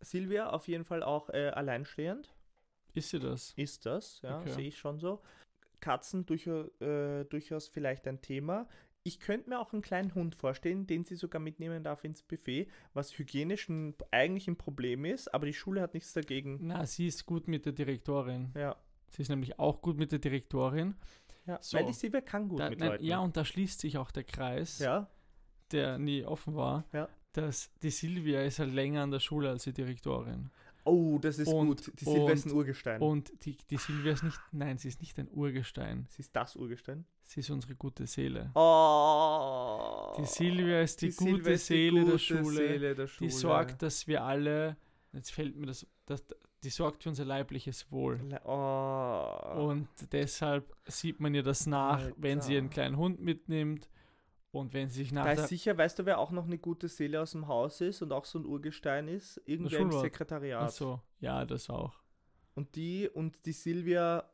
Silvia 0.00 0.50
auf 0.50 0.66
jeden 0.66 0.84
Fall 0.84 1.04
auch 1.04 1.28
äh, 1.30 1.50
alleinstehend. 1.50 2.34
Ist 2.92 3.10
sie 3.10 3.20
das? 3.20 3.52
Ist 3.54 3.86
das, 3.86 4.20
ja, 4.22 4.40
Okay. 4.40 4.50
sehe 4.50 4.66
ich 4.66 4.78
schon 4.78 4.98
so. 4.98 5.22
Katzen 5.78 6.26
durchaus, 6.26 6.66
äh, 6.80 7.24
durchaus 7.26 7.68
vielleicht 7.68 8.08
ein 8.08 8.20
Thema. 8.20 8.68
Ich 9.04 9.18
könnte 9.18 9.48
mir 9.50 9.58
auch 9.58 9.72
einen 9.72 9.82
kleinen 9.82 10.14
Hund 10.14 10.36
vorstellen, 10.36 10.86
den 10.86 11.04
sie 11.04 11.16
sogar 11.16 11.40
mitnehmen 11.40 11.82
darf 11.82 12.04
ins 12.04 12.22
Buffet, 12.22 12.68
was 12.94 13.18
hygienisch 13.18 13.68
ein, 13.68 13.94
eigentlich 14.12 14.46
ein 14.46 14.56
Problem 14.56 15.04
ist, 15.04 15.32
aber 15.34 15.46
die 15.46 15.52
Schule 15.54 15.80
hat 15.80 15.94
nichts 15.94 16.12
dagegen. 16.12 16.58
Na, 16.62 16.86
sie 16.86 17.08
ist 17.08 17.26
gut 17.26 17.48
mit 17.48 17.66
der 17.66 17.72
Direktorin. 17.72 18.52
Ja, 18.56 18.76
Sie 19.08 19.22
ist 19.22 19.28
nämlich 19.28 19.58
auch 19.58 19.82
gut 19.82 19.98
mit 19.98 20.10
der 20.12 20.20
Direktorin. 20.20 20.94
ja. 21.46 21.58
So. 21.60 21.76
weil 21.76 21.86
die 21.86 21.92
Silvia 21.92 22.20
kann 22.20 22.48
gut 22.48 22.60
Da, 22.60 22.70
mit 22.70 22.78
nein, 22.78 22.92
Leuten. 22.92 23.04
ja, 23.04 23.18
und 23.18 23.36
da 23.36 23.44
schließt 23.44 23.80
sich 23.80 23.98
auch 23.98 24.10
der 24.12 24.24
Kreis, 24.24 24.78
ja, 24.78 25.10
der 25.72 25.98
nie 25.98 26.24
offen 26.24 26.54
war, 26.54 26.84
Ja. 26.92 27.08
dass 27.32 27.70
die 27.82 27.90
Silvia 27.90 28.40
ist 28.42 28.58
halt 28.60 28.72
länger 28.72 29.02
an 29.02 29.10
der 29.10 29.20
Schule 29.20 29.50
als 29.50 29.64
die 29.64 29.72
Direktorin. 29.72 30.50
Oh, 30.84 31.18
das 31.18 31.38
ist 31.38 31.48
Und- 31.48 31.66
gut. 31.66 31.92
Die 32.00 32.04
Silvia 32.04 32.30
ist 32.32 32.46
ein 32.46 32.52
Urgestein. 32.52 33.00
Und 33.00 33.32
die, 33.44 33.56
die 33.70 33.76
Silvia 33.76 34.12
ist 34.12 34.22
nicht, 34.24 34.40
nein, 34.52 34.78
sie 34.78 34.88
ist 34.88 35.00
nicht 35.00 35.18
ein 35.18 35.28
Urgestein. 35.30 36.06
Sie 36.10 36.22
ist 36.22 36.34
das 36.34 36.56
Urgestein. 36.56 37.04
Sie 37.24 37.40
ist 37.40 37.50
unsere 37.50 37.74
gute 37.76 38.06
Seele. 38.06 38.50
Oh. 38.54 40.14
Die 40.18 40.24
Silvia 40.26 40.82
ist 40.82 41.00
die, 41.02 41.10
Silvia 41.10 41.36
gute 41.38 41.50
ist 41.52 41.68
die 41.70 41.74
Seele 41.74 42.00
der 42.00 42.04
gute 42.12 42.18
Schule. 42.18 42.56
Seele 42.56 42.94
der 42.94 43.06
Die 43.06 43.10
Schule. 43.10 43.30
sorgt, 43.30 43.82
dass 43.82 44.06
wir 44.06 44.22
alle, 44.24 44.76
jetzt 45.12 45.32
fällt 45.32 45.56
mir 45.56 45.66
das, 45.66 45.86
das 46.06 46.24
die 46.64 46.70
sorgt 46.70 47.02
für 47.02 47.08
unser 47.08 47.24
leibliches 47.24 47.90
Wohl. 47.90 48.20
Oh. 48.44 49.68
Und 49.70 49.88
deshalb 50.12 50.72
sieht 50.86 51.18
man 51.18 51.34
ihr 51.34 51.42
das 51.42 51.66
nach, 51.66 52.02
wenn 52.16 52.40
sie 52.40 52.54
ihren 52.54 52.64
Alter. 52.66 52.74
kleinen 52.74 52.96
Hund 52.98 53.20
mitnimmt 53.20 53.88
und 54.52 54.74
wenn 54.74 54.90
sie 54.90 55.00
sich 55.00 55.12
nach 55.12 55.24
da 55.24 55.32
ist 55.32 55.48
sicher, 55.48 55.76
weißt 55.76 55.98
du, 55.98 56.06
wer 56.06 56.18
auch 56.18 56.30
noch 56.30 56.44
eine 56.44 56.58
gute 56.58 56.86
Seele 56.88 57.20
aus 57.22 57.32
dem 57.32 57.48
Haus 57.48 57.80
ist 57.80 58.02
und 58.02 58.12
auch 58.12 58.26
so 58.26 58.38
ein 58.38 58.44
Urgestein 58.44 59.08
ist? 59.08 59.40
Irgendwer 59.46 59.80
im. 59.80 59.90
Sekretariat. 59.92 60.62
Ach 60.62 60.70
so, 60.70 61.00
ja, 61.20 61.44
das 61.46 61.70
auch. 61.70 61.94
Und 62.54 62.76
die 62.76 63.08
und 63.08 63.46
die 63.46 63.52
Silvia 63.52 64.28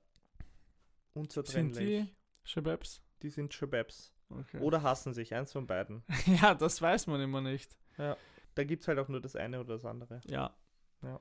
Sind 1.14 1.22
unzertrennlich. 1.22 1.78
die 1.78 2.14
Shababs? 2.42 3.00
Die 3.22 3.30
sind 3.30 3.54
Shababs. 3.54 4.12
Okay. 4.28 4.58
Oder 4.60 4.82
hassen 4.82 5.14
sich, 5.14 5.34
eins 5.34 5.52
von 5.52 5.66
beiden. 5.66 6.02
ja, 6.26 6.54
das 6.54 6.82
weiß 6.82 7.06
man 7.06 7.20
immer 7.20 7.40
nicht. 7.40 7.76
Da 7.96 8.64
gibt 8.64 8.82
es 8.82 8.88
halt 8.88 8.98
auch 8.98 9.08
nur 9.08 9.20
das 9.20 9.36
eine 9.36 9.60
oder 9.60 9.74
das 9.74 9.84
andere. 9.84 10.20
Ja. 10.26 10.54
Ja. 11.02 11.20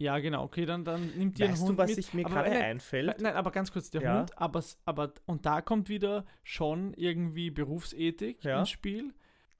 Ja, 0.00 0.18
genau. 0.20 0.44
Okay, 0.44 0.64
dann, 0.64 0.84
dann 0.84 1.06
nimmt 1.18 1.38
ihr 1.40 1.46
einen 1.46 1.54
Weißt 1.54 1.62
Hund 1.62 1.78
du, 1.78 1.82
was 1.82 1.88
mit. 1.88 1.96
sich 1.96 2.14
mir 2.14 2.22
gerade 2.24 2.50
nein, 2.50 2.62
einfällt? 2.62 3.20
Nein, 3.20 3.34
aber 3.34 3.50
ganz 3.50 3.72
kurz, 3.72 3.90
der 3.90 4.02
Ja. 4.02 4.18
Hund, 4.20 4.38
aber, 4.38 4.62
aber, 4.84 5.12
und 5.26 5.44
da 5.44 5.60
kommt 5.60 5.88
wieder 5.88 6.24
schon 6.44 6.94
irgendwie 6.94 7.50
Berufsethik 7.50 8.44
Ja. 8.44 8.60
ins 8.60 8.70
Spiel. 8.70 9.12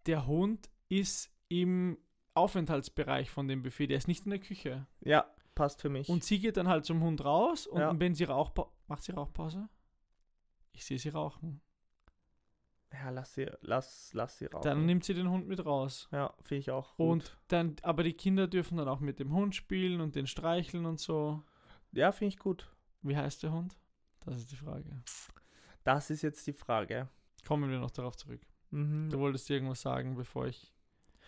Der 0.06 0.26
Hund 0.28 0.70
ist 0.88 1.30
im 1.48 1.98
Aufenthaltsbereich 2.34 3.30
von 3.30 3.48
dem 3.48 3.62
Buffet, 3.64 3.88
der 3.88 3.98
ist 3.98 4.06
nicht 4.06 4.24
in 4.26 4.30
der 4.30 4.38
Küche. 4.38 4.86
Ja, 5.00 5.26
passt 5.56 5.82
für 5.82 5.88
mich. 5.88 6.08
Und 6.08 6.22
sie 6.22 6.38
geht 6.38 6.56
dann 6.56 6.68
halt 6.68 6.84
zum 6.84 7.02
Hund 7.02 7.24
raus 7.24 7.66
und 7.66 7.80
Ja. 7.80 7.98
wenn 7.98 8.14
sie 8.14 8.22
Rauchpause. 8.24 8.70
Macht 8.86 9.02
sie 9.02 9.12
Rauchpause? 9.12 9.68
Ich 10.72 10.84
sehe 10.84 10.98
sie 11.00 11.08
rauchen. 11.08 11.60
Ja, 12.92 13.10
lass 13.10 13.34
sie, 13.34 13.46
lass, 13.60 14.10
lass 14.14 14.38
sie 14.38 14.46
rauchen. 14.46 14.62
Dann 14.62 14.86
nimmt 14.86 15.04
sie 15.04 15.14
den 15.14 15.30
Hund 15.30 15.46
mit 15.46 15.64
raus. 15.64 16.08
ja, 16.12 16.32
finde 16.42 16.60
ich 16.60 16.70
auch 16.70 16.96
gut. 16.96 17.06
Und 17.06 17.36
dann, 17.48 17.76
aber 17.82 18.02
die 18.02 18.14
Kinder 18.14 18.46
dürfen 18.46 18.78
dann 18.78 18.88
auch 18.88 19.00
mit 19.00 19.18
dem 19.18 19.32
Hund 19.32 19.54
spielen 19.54 20.00
und 20.00 20.14
den 20.14 20.26
streicheln 20.26 20.86
und 20.86 20.98
so. 20.98 21.42
ja, 21.92 22.12
finde 22.12 22.34
ich 22.34 22.38
gut. 22.38 22.70
Wie 23.02 23.16
heißt 23.16 23.42
der 23.42 23.52
Hund? 23.52 23.76
Das 24.24 24.36
ist 24.36 24.50
die 24.50 24.56
Frage. 24.56 25.02
Das 25.84 26.10
ist 26.10 26.22
jetzt 26.22 26.46
die 26.46 26.52
Frage. 26.52 27.08
Kommen 27.46 27.70
wir 27.70 27.78
noch 27.78 27.90
darauf 27.90 28.16
zurück. 28.16 28.40
Mhm. 28.70 29.08
Du 29.10 29.18
wolltest 29.18 29.48
irgendwas 29.48 29.80
sagen, 29.80 30.16
bevor 30.16 30.46
ich 30.46 30.74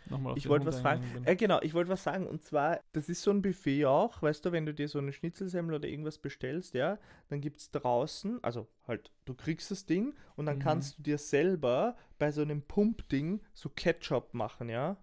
nochmal 0.09 0.37
Ich 0.39 0.49
wollte 0.49 0.67
was 0.67 0.81
fragen. 0.81 1.03
Äh, 1.25 1.37
genau, 1.37 1.61
ich 1.63 1.75
wollte 1.75 1.91
was 1.91 2.03
sagen. 2.03 2.27
Und 2.27 2.43
zwar, 2.43 2.81
das 2.93 3.09
ist 3.09 3.23
so 3.23 3.31
ein 3.31 3.43
Buffet 3.43 3.85
auch, 3.87 4.23
weißt 4.23 4.45
du, 4.45 4.53
wenn 4.53 4.67
du 4.67 4.73
dir 4.75 4.89
so 4.89 4.99
eine 4.99 5.13
Schnitzelsemmel 5.13 5.75
oder 5.77 5.89
irgendwas 5.89 6.19
bestellst, 6.19 6.75
ja, 6.75 6.99
dann 7.29 7.41
gibt 7.41 7.59
es 7.61 7.71
draußen, 7.71 8.43
also 8.43 8.67
halt, 8.89 9.11
du 9.25 9.35
kriegst 9.35 9.71
das 9.71 9.87
Ding 9.87 10.15
und 10.37 10.47
dann 10.47 10.57
Mhm. 10.57 10.61
kannst 10.63 10.99
du 10.99 11.03
dir 11.03 11.19
selber 11.19 11.97
bei 12.19 12.33
so 12.33 12.43
einem 12.43 12.63
Pumpding 12.63 13.41
so 13.53 13.69
Ketchup 13.69 14.35
machen, 14.35 14.69
ja. 14.69 14.97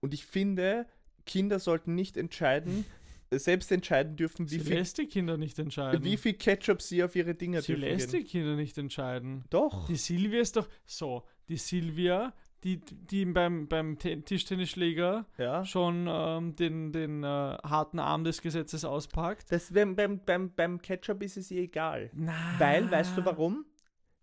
Und 0.00 0.14
ich 0.14 0.24
finde, 0.26 0.86
Kinder 1.26 1.58
sollten 1.58 1.94
nicht 1.94 2.16
entscheiden, 2.16 2.84
selbst 3.32 3.72
entscheiden 3.72 4.14
dürfen, 4.16 4.46
wie 4.50 4.58
Sie 4.58 4.60
viel, 4.60 4.74
lässt 4.74 4.98
die 4.98 5.06
Kinder 5.06 5.36
nicht 5.36 5.58
entscheiden. 5.58 6.04
wie 6.04 6.16
viel 6.16 6.34
Ketchup 6.34 6.80
sie 6.80 7.02
auf 7.02 7.16
ihre 7.16 7.34
Dinger 7.34 7.62
Sie 7.62 7.72
dürfen. 7.74 7.80
lässt 7.80 8.12
gehen. 8.12 8.20
die 8.20 8.26
Kinder 8.26 8.54
nicht 8.54 8.78
entscheiden. 8.78 9.44
Doch. 9.50 9.86
Die 9.88 9.96
Silvia 9.96 10.40
ist 10.40 10.56
doch 10.56 10.68
so. 10.84 11.24
Die 11.48 11.56
Silvia, 11.56 12.32
die, 12.64 12.78
die 12.78 13.26
beim, 13.26 13.68
beim 13.68 13.98
Te- 13.98 14.22
Tischtennisschläger 14.22 15.26
Ja. 15.38 15.64
schon 15.64 16.06
ähm, 16.08 16.56
den, 16.56 16.92
den 16.92 17.22
äh, 17.22 17.26
harten 17.26 17.98
Arm 17.98 18.24
des 18.24 18.40
Gesetzes 18.42 18.84
auspackt. 18.84 19.52
Das, 19.52 19.72
beim, 19.72 19.94
beim, 19.94 20.18
beim, 20.24 20.50
beim 20.54 20.80
Ketchup 20.80 21.22
ist 21.22 21.36
es 21.36 21.50
ihr 21.50 21.62
egal. 21.62 22.10
Na. 22.14 22.34
Weil, 22.58 22.90
weißt 22.90 23.16
du 23.18 23.24
warum? 23.24 23.66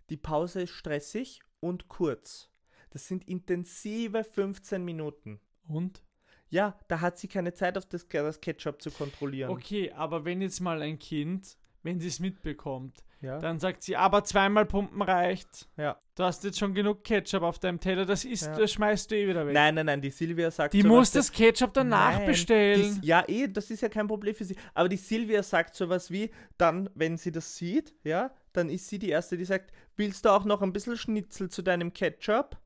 Die 0.10 0.18
Pause 0.18 0.64
ist 0.64 0.72
stressig 0.72 1.40
und 1.60 1.88
kurz. 1.88 2.50
Das 2.90 3.08
sind 3.08 3.28
intensive 3.28 4.24
15 4.24 4.84
Minuten. 4.84 5.40
Und? 5.68 6.04
Ja, 6.50 6.78
da 6.90 7.00
hat 7.00 7.18
sie 7.18 7.30
keine 7.30 7.54
Zeit, 7.54 7.78
auf 7.78 7.86
das, 7.86 8.08
das 8.10 8.42
Ketchup 8.42 8.82
zu 8.82 8.92
kontrollieren. 8.92 9.52
Okay, 9.52 9.92
aber 9.94 10.26
wenn 10.26 10.42
jetzt 10.42 10.60
mal 10.60 10.82
ein 10.82 11.00
Kind, 11.00 11.58
wenn 11.84 12.00
sie 12.02 12.10
es 12.10 12.20
mitbekommt, 12.20 13.04
Ja. 13.22 13.38
Dann 13.40 13.60
sagt 13.60 13.84
sie, 13.84 13.96
aber 13.96 14.24
zweimal 14.24 14.66
pumpen 14.66 15.02
reicht. 15.02 15.70
Ja. 15.78 15.98
Du 16.16 16.24
hast 16.24 16.44
jetzt 16.44 16.58
schon 16.58 16.74
genug 16.74 17.04
Ketchup 17.04 17.44
auf 17.44 17.60
deinem 17.60 17.80
Teller, 17.80 18.06
das 18.06 18.26
ist, 18.26 18.46
Ja. 18.48 18.56
das 18.58 18.72
schmeißt 18.74 19.12
du 19.12 19.16
eh 19.16 19.28
wieder 19.28 19.46
weg. 19.46 19.54
Nein, 19.54 19.76
nein, 19.76 19.86
nein, 19.86 20.02
die 20.02 20.10
Silvia 20.10 20.50
sagt 20.50 20.74
die 20.74 20.82
muss 20.84 21.12
das 21.12 21.32
Ketchup 21.32 21.74
danach 21.74 22.18
Nein, 22.18 22.26
bestellen. 22.26 23.00
Die, 23.02 23.08
ja, 23.08 23.24
eh, 23.28 23.48
das 23.48 23.70
ist 23.70 23.82
ja 23.82 23.90
kein 23.90 24.08
Problem 24.08 24.34
für 24.34 24.44
sie. 24.44 24.56
Aber 24.74 24.90
die 24.90 24.98
Silvia 24.98 25.44
sagt 25.44 25.76
sowas 25.76 26.10
wie, 26.10 26.32
dann, 26.58 26.90
wenn 26.96 27.16
sie 27.18 27.32
das 27.32 27.56
sieht, 27.56 27.94
ja, 28.04 28.32
dann 28.54 28.70
ist 28.70 28.90
sie 28.90 28.98
die 29.00 29.10
Erste, 29.10 29.38
die 29.38 29.46
sagt, 29.46 29.72
willst 29.96 30.26
du 30.26 30.30
auch 30.30 30.44
noch 30.46 30.62
ein 30.64 30.74
bisschen 30.74 30.98
Schnitzel 30.98 31.50
zu 31.50 31.62
deinem 31.62 31.94
Ketchup? 31.94 32.58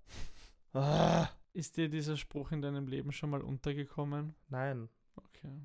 Ah, 0.74 1.28
Ist 1.54 1.78
dir 1.78 1.90
dieser 1.90 2.18
Spruch 2.18 2.52
in 2.52 2.62
deinem 2.62 2.88
Leben 2.88 3.12
schon 3.12 3.30
mal 3.30 3.42
untergekommen? 3.42 4.36
nein, 4.50 4.90
Okay. 5.18 5.62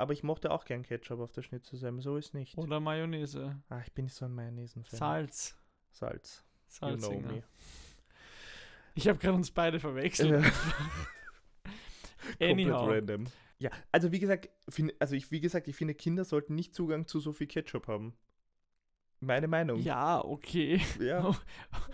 Aber 0.00 0.12
ich 0.12 0.22
mochte 0.22 0.50
auch 0.50 0.64
gern 0.64 0.82
Ketchup 0.82 1.20
auf 1.20 1.32
der 1.32 1.42
Schnitzel 1.42 1.78
sein, 1.78 2.00
so 2.00 2.16
ist 2.16 2.34
nicht. 2.34 2.56
Oder 2.56 2.80
Mayonnaise. 2.80 3.60
Ah, 3.68 3.80
ich 3.84 3.92
bin 3.92 4.06
nicht 4.06 4.14
so 4.14 4.24
ein 4.24 4.34
Mayonnaise-Fan. 4.34 4.84
Salz. 4.84 5.56
Salz. 5.90 6.44
You 6.82 6.96
know. 6.96 7.42
Ich 8.94 9.08
habe 9.08 9.18
gerade 9.18 9.34
uns 9.34 9.50
beide 9.50 9.80
verwechselt. 9.80 10.44
Anyhow. 12.40 12.88
Random. 12.88 13.26
Ja, 13.58 13.70
also 13.92 14.12
wie 14.12 14.18
gesagt, 14.18 14.48
find, 14.68 14.92
also 14.98 15.14
ich, 15.14 15.30
wie 15.30 15.40
gesagt, 15.40 15.68
ich 15.68 15.76
finde, 15.76 15.94
Kinder 15.94 16.24
sollten 16.24 16.54
nicht 16.54 16.74
Zugang 16.74 17.06
zu 17.06 17.20
so 17.20 17.32
viel 17.32 17.46
Ketchup 17.46 17.86
haben. 17.86 18.14
Meine 19.20 19.48
Meinung. 19.48 19.80
Ja, 19.80 20.22
okay. 20.22 20.80
Ja. 21.00 21.34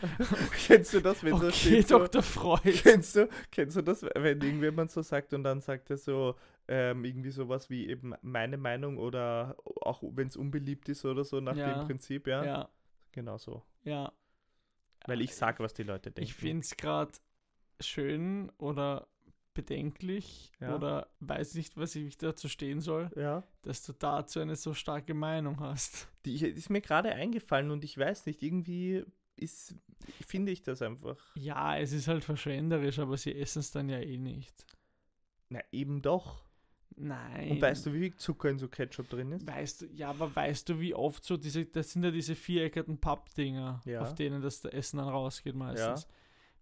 Kennst 0.67 0.95
du 0.95 1.01
das, 1.01 1.23
wenn 1.23 1.37
so 1.37 1.47
Okay, 1.47 1.53
steht? 1.53 1.89
So, 1.89 1.99
Dr. 1.99 2.23
Freud. 2.23 2.73
kennst, 2.83 3.17
du, 3.17 3.29
kennst 3.53 3.77
du 3.77 3.83
das, 3.83 4.03
wenn 4.03 4.41
irgendjemand 4.41 4.91
so 4.91 5.03
sagt 5.03 5.33
und 5.33 5.45
dann 5.45 5.61
sagt 5.61 5.91
er 5.91 5.97
so 5.97 6.35
ähm, 6.73 7.05
irgendwie 7.05 7.31
sowas 7.31 7.69
wie 7.69 7.89
eben 7.89 8.15
meine 8.23 8.57
Meinung 8.57 8.97
oder 8.97 9.57
auch 9.83 10.03
wenn 10.05 10.29
es 10.29 10.37
unbeliebt 10.37 10.89
ist 10.89 11.05
oder 11.05 11.25
so 11.25 11.41
nach 11.41 11.57
Ja. 11.57 11.75
dem 11.75 11.87
Prinzip, 11.87 12.27
ja? 12.29 12.45
Ja, 12.45 12.69
Genau 13.13 13.37
so. 13.39 13.63
ja. 13.83 14.13
Weil 15.07 15.21
ich 15.23 15.35
sage, 15.35 15.63
was 15.65 15.75
die 15.75 15.83
Leute 15.83 16.11
denken. 16.13 16.23
Ich 16.23 16.35
finde 16.35 16.61
es 16.63 16.77
gerade 16.77 17.13
schön 17.81 18.53
oder 18.59 19.09
bedenklich 19.55 20.53
Ja. 20.61 20.77
oder 20.77 21.09
weiß 21.21 21.55
nicht, 21.55 21.77
was 21.77 21.95
ich 21.97 22.17
dazu 22.19 22.49
stehen 22.49 22.81
soll, 22.81 23.11
Ja. 23.17 23.43
dass 23.63 23.83
du 23.83 23.93
dazu 23.93 24.39
eine 24.41 24.55
so 24.57 24.73
starke 24.75 25.15
Meinung 25.15 25.59
hast. 25.61 26.09
Die 26.25 26.35
ist 26.47 26.71
mir 26.71 26.81
gerade 26.81 27.13
eingefallen 27.13 27.71
und 27.71 27.83
ich 27.85 27.99
weiß 27.99 28.27
nicht, 28.27 28.43
irgendwie 28.43 29.05
ist, 29.37 29.75
finde 30.27 30.53
ich 30.53 30.63
das 30.63 30.83
einfach. 30.83 31.17
Ja, 31.35 31.77
es 31.79 31.93
ist 31.93 32.07
halt 32.09 32.23
verschwenderisch, 32.25 32.99
aber 32.99 33.17
sie 33.17 33.35
essen 33.35 33.61
es 33.61 33.71
dann 33.73 33.89
ja 33.89 33.99
eh 33.99 34.19
nicht. 34.19 34.67
Na, 35.49 35.61
eben 35.73 36.01
doch. 36.03 36.45
Nein. 36.97 37.51
Und 37.53 37.63
weißt 37.63 37.87
du, 37.87 37.93
wie 37.95 38.01
viel 38.01 38.17
Zucker 38.17 38.51
in 38.51 38.59
so 38.59 38.69
Ketchup 38.69 39.09
drin 39.09 39.33
ist? 39.33 39.47
Weißt 39.47 39.83
du, 39.83 39.87
ja, 39.95 40.11
aber 40.11 40.35
weißt 40.35 40.69
du, 40.69 40.81
wie 40.81 40.95
oft 40.95 41.25
so 41.25 41.37
diese, 41.37 41.65
das 41.65 41.93
sind 41.93 42.05
ja 42.05 42.11
diese 42.11 42.35
viereckigen 42.35 42.99
Pappdinger, 42.99 43.81
Ja. 43.85 44.03
auf 44.03 44.15
denen 44.15 44.43
das 44.43 44.65
Essen 44.65 44.99
dann 44.99 45.09
rausgeht 45.09 45.55
meistens. 45.55 46.07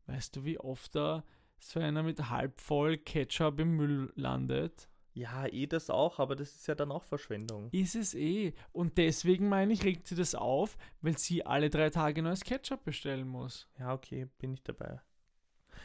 Weißt 0.06 0.36
du, 0.36 0.44
wie 0.44 0.58
oft 0.58 0.94
da 0.94 1.24
so 1.58 1.80
einer 1.80 2.02
mit 2.02 2.30
halb 2.30 2.60
voll 2.60 2.98
Ketchup 2.98 3.58
im 3.60 3.76
Müll 3.76 4.12
landet? 4.14 4.88
Ja, 5.14 5.46
eh 5.46 5.66
das 5.66 5.90
auch, 5.90 6.20
aber 6.20 6.36
das 6.36 6.54
ist 6.54 6.68
ja 6.68 6.76
dann 6.76 6.92
auch 6.92 7.02
Verschwendung. 7.02 7.68
Ist 7.72 7.96
es 7.96 8.14
eh. 8.14 8.54
Und 8.70 8.96
deswegen 8.98 9.48
meine 9.48 9.72
ich, 9.72 9.82
regt 9.82 10.06
sie 10.06 10.14
das 10.14 10.36
auf, 10.36 10.76
weil 11.00 11.18
sie 11.18 11.44
alle 11.44 11.70
drei 11.70 11.90
Tage 11.90 12.22
neues 12.22 12.44
Ketchup 12.44 12.84
bestellen 12.84 13.26
muss. 13.26 13.66
Ja, 13.80 13.92
okay, 13.92 14.28
bin 14.38 14.54
ich 14.54 14.62
dabei. 14.62 15.00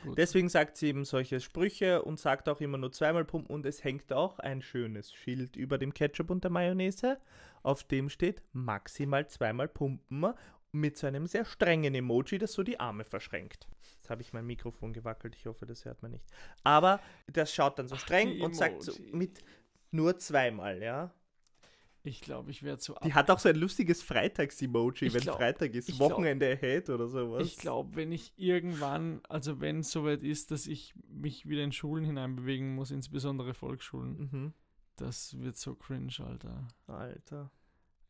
Gut. 0.03 0.17
Deswegen 0.17 0.49
sagt 0.49 0.77
sie 0.77 0.87
eben 0.87 1.05
solche 1.05 1.39
Sprüche 1.39 2.01
und 2.01 2.19
sagt 2.19 2.49
auch 2.49 2.61
immer 2.61 2.77
nur 2.77 2.91
zweimal 2.91 3.25
pumpen 3.25 3.53
und 3.53 3.65
es 3.65 3.83
hängt 3.83 4.11
auch 4.11 4.39
ein 4.39 4.61
schönes 4.61 5.13
Schild 5.13 5.55
über 5.55 5.77
dem 5.77 5.93
Ketchup 5.93 6.29
und 6.29 6.43
der 6.43 6.51
Mayonnaise, 6.51 7.19
auf 7.61 7.83
dem 7.83 8.09
steht 8.09 8.41
maximal 8.53 9.27
zweimal 9.27 9.67
pumpen 9.67 10.33
mit 10.71 10.97
so 10.97 11.07
einem 11.07 11.27
sehr 11.27 11.45
strengen 11.45 11.93
Emoji, 11.93 12.39
das 12.39 12.53
so 12.53 12.63
die 12.63 12.79
Arme 12.79 13.05
verschränkt. 13.05 13.67
Jetzt 13.95 14.09
habe 14.09 14.21
ich 14.21 14.33
mein 14.33 14.45
Mikrofon 14.45 14.91
gewackelt, 14.91 15.35
ich 15.35 15.45
hoffe, 15.45 15.65
das 15.65 15.85
hört 15.85 16.01
man 16.01 16.11
nicht. 16.11 16.25
Aber 16.63 16.99
das 17.27 17.53
schaut 17.53 17.79
dann 17.79 17.87
so 17.87 17.95
Ach, 17.95 17.99
streng 17.99 18.41
und 18.41 18.55
sagt 18.55 18.81
so 18.83 18.93
mit 19.11 19.43
nur 19.91 20.17
zweimal, 20.17 20.81
ja. 20.81 21.11
Ich 22.05 22.19
glaube, 22.19 22.51
ich 22.51 22.63
werde 22.63 22.81
so 22.81 22.95
ab. 22.95 23.03
Die 23.05 23.13
hat 23.13 23.31
auch 23.31 23.39
so 23.39 23.47
ein 23.47 23.55
lustiges 23.55 24.03
Freitags-Emoji, 24.03 25.13
wenn 25.13 25.21
glaub- 25.21 25.37
Freitag 25.37 25.73
ist, 25.73 25.87
ich 25.87 25.95
glaub- 25.95 26.11
Wochenende 26.11 26.51
ahead 26.51 26.89
oder 26.89 27.07
sowas. 27.07 27.45
Ich 27.47 27.57
glaube, 27.57 27.95
wenn 27.95 28.11
ich 28.11 28.33
irgendwann, 28.35 29.21
also 29.29 29.61
wenn 29.61 29.79
es 29.79 29.91
soweit 29.91 30.21
ist, 30.21 30.51
dass 30.51 30.67
ich 30.67 30.93
mich 31.07 31.47
wieder 31.47 31.63
in 31.63 31.71
Schulen 31.71 32.03
hineinbewegen 32.03 32.75
muss, 32.75 32.91
insbesondere 32.91 33.53
Volksschulen, 33.53 34.17
Mhm. 34.31 34.53
das 34.97 35.39
wird 35.39 35.55
so 35.57 35.75
cringe, 35.75 36.11
Alter. 36.19 36.67
Alter. 36.87 37.49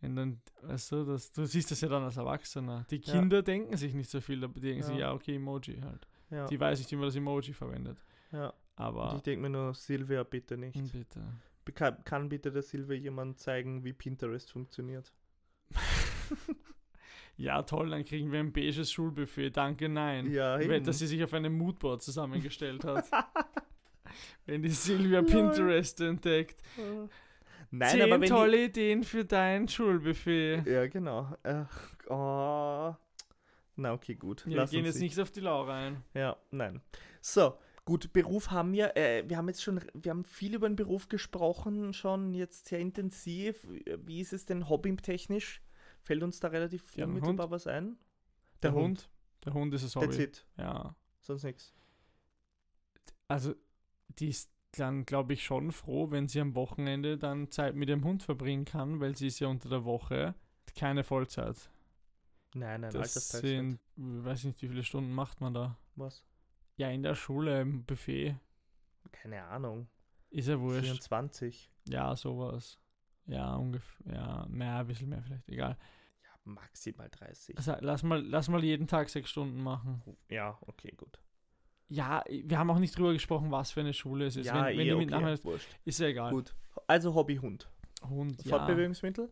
Und 0.01 0.15
dann, 0.15 0.41
du, 0.62 1.06
das, 1.06 1.32
du 1.32 1.45
siehst 1.45 1.69
das 1.71 1.79
ja 1.82 1.88
dann 1.88 2.03
als 2.03 2.17
Erwachsener. 2.17 2.86
Die 2.89 2.97
Ja. 2.97 3.13
Kinder 3.13 3.41
denken 3.43 3.77
sich 3.77 3.93
nicht 3.93 4.10
so 4.10 4.19
viel, 4.21 4.41
die 4.49 4.60
denken 4.60 4.84
sich, 4.84 4.95
Ja. 4.95 5.01
ja, 5.10 5.13
okay, 5.13 5.36
Emoji 5.36 5.79
halt. 5.82 6.08
Ja, 6.32 6.47
Die 6.47 6.60
weiß 6.60 6.79
nicht, 6.79 6.91
wie 6.91 6.95
man 6.95 7.06
das 7.06 7.15
Emoji 7.15 7.53
verwendet. 7.53 8.03
ja. 8.32 8.47
Und 8.75 8.84
Aber, 8.86 9.13
ich 9.15 9.21
denke 9.21 9.43
mir 9.43 9.49
nur, 9.51 9.75
Silvia, 9.75 10.23
bitte 10.23 10.58
nicht. 10.58 10.91
Bitte. 10.91 11.21
Kann, 11.73 12.04
kann 12.04 12.30
bitte 12.30 12.52
der 12.52 12.62
Silvia 12.62 12.97
jemand 12.97 13.39
zeigen, 13.39 13.84
wie 13.84 13.93
Pinterest 13.93 14.52
funktioniert? 14.52 15.13
Ja, 17.36 17.63
toll, 17.63 17.89
dann 17.89 18.06
kriegen 18.06 18.32
wir 18.32 18.39
ein 18.39 18.54
beiges 18.54 18.91
Schulbuffet. 18.91 19.49
Danke, 19.52 19.89
nein. 19.89 20.32
Ja, 20.32 20.60
Wenn, 20.60 20.69
eben. 20.69 20.86
dass 20.86 20.99
sie 20.99 21.08
sich 21.08 21.23
auf 21.23 21.34
einem 21.34 21.58
Moodboard 21.58 22.02
zusammengestellt 22.02 22.84
hat. 22.86 23.10
Wenn 24.45 24.62
die 24.62 24.69
Silvia. 24.69 25.23
Pinterest 25.23 25.99
entdeckt. 26.02 26.62
Nein, 27.71 27.89
Zehn 27.89 28.02
aber 28.04 28.21
wenn 28.21 28.30
tolle 28.30 28.65
Ideen 28.65 29.04
für 29.04 29.26
dein 29.26 29.67
Schulbuffet. 29.67 30.62
Die, 30.63 30.69
ja, 30.69 30.86
genau. 30.86 31.36
Ach, 31.41 31.95
oh. 32.08 32.95
Na, 33.76 33.93
okay, 33.93 34.13
gut. 34.13 34.45
Ja, 34.45 34.58
wir 34.58 34.65
gehen 34.67 34.86
jetzt 34.86 34.99
nicht 34.99 35.19
auf 35.19 35.32
die 35.32 35.39
Laura 35.39 35.76
ein. 35.76 36.04
Ja, 36.13 36.38
nein. 36.52 36.82
So, 37.19 37.58
gut, 37.86 38.13
Beruf 38.13 38.52
haben 38.52 38.74
wir. 38.74 38.96
Äh, 38.98 39.28
wir 39.28 39.38
haben 39.38 39.48
jetzt 39.48 39.63
schon, 39.63 39.82
wir 39.93 40.12
haben 40.12 40.24
viel 40.24 40.56
über 40.56 40.69
den 40.69 40.76
Beruf 40.76 41.10
gesprochen, 41.10 41.93
schon 41.93 42.34
jetzt 42.34 42.67
sehr 42.67 42.80
intensiv. 42.80 43.67
Wie 44.06 44.19
ist 44.22 44.34
es 44.34 44.46
denn 44.46 44.69
hobbytechnisch? 44.69 45.62
Fällt 46.02 46.24
uns 46.24 46.39
da 46.39 46.50
relativ 46.50 46.96
Ja, 46.96 47.06
unmittelbar 47.06 47.50
was 47.52 47.67
ein? 47.67 47.98
Der, 48.62 48.74
Hund. 48.74 49.10
Der 49.46 49.54
Hund 49.54 49.74
ist 49.74 49.84
es 49.84 49.93
That's 49.93 50.15
Hobby. 50.15 50.24
it. 50.24 50.46
Ja. 50.58 50.96
Sonst 51.22 51.43
nichts. 51.43 51.74
Also, 53.28 53.56
die 54.19 54.30
ist 54.30 54.52
dann, 54.74 55.06
glaube 55.06 55.34
ich, 55.34 55.43
schon 55.43 55.72
froh, 55.72 56.12
wenn 56.12 56.28
sie 56.28 56.41
am 56.41 56.56
Wochenende 56.56 57.17
dann 57.17 57.52
Zeit 57.52 57.76
mit 57.76 57.89
dem 57.89 58.04
Hund 58.04 58.24
verbringen 58.24 58.65
kann, 58.65 59.00
weil 59.00 59.15
sie 59.15 59.28
ist 59.28 59.39
ja 59.39 59.48
unter 59.48 59.69
der 59.69 59.86
Woche 59.86 60.36
keine 60.76 61.04
Vollzeit. 61.04 61.69
Nein, 62.56 62.82
nein, 62.82 62.91
Das 62.91 63.13
sind, 63.30 63.80
weiß 63.96 64.43
nicht, 64.46 64.62
wie 64.62 64.67
viele 64.67 64.84
Stunden 64.84 65.13
macht 65.13 65.41
man 65.41 65.54
da. 65.54 65.78
Was? 65.96 66.24
Ja, 66.75 66.89
in 66.89 67.03
der 67.03 67.15
Schule, 67.15 67.62
im 67.62 67.83
Buffet. 67.86 68.36
Keine 69.12 69.43
Ahnung. 69.43 69.88
Ist 70.29 70.47
ja 70.47 70.59
wurscht. 70.59 70.86
24. 70.86 71.71
Ja, 71.88 72.15
sowas. 72.15 72.79
Ja, 73.25 73.55
ungefähr. 73.55 74.13
Ja, 74.13 74.45
mehr, 74.49 74.77
ein 74.77 74.88
bisschen 74.88 75.09
mehr 75.09 75.21
vielleicht. 75.21 75.47
Egal. 75.47 75.77
Ja, 76.23 76.29
maximal 76.45 77.09
30. 77.09 77.57
Also, 77.57 77.75
lass, 77.79 78.03
mal, 78.03 78.21
lass 78.25 78.49
mal 78.49 78.63
jeden 78.63 78.88
Tag 78.88 79.09
sechs 79.09 79.29
Stunden 79.29 79.62
machen. 79.62 80.01
Ja, 80.29 80.57
okay, 80.62 80.91
gut. 80.97 81.19
Ja, 81.89 82.23
wir 82.27 82.57
haben 82.57 82.71
auch 82.71 82.79
nicht 82.79 82.97
drüber 82.97 83.13
gesprochen, 83.13 83.51
was 83.51 83.71
für 83.71 83.81
eine 83.81 83.93
Schule 83.93 84.25
es 84.25 84.36
ist. 84.36 84.47
ja, 84.47 84.65
wenn, 84.65 84.77
wenn 84.77 84.88
eh, 84.88 84.93
okay, 84.93 85.05
Nachmittag- 85.05 85.43
wurscht. 85.45 85.69
ist 85.86 85.99
ja 85.99 86.07
egal. 86.07 86.31
Gut. 86.31 86.55
Also 86.88 87.13
Hobbyhund. 87.13 87.69
Hund, 88.09 88.43
ja, 88.43 88.57
Fortbewegungsmittel? 88.57 89.31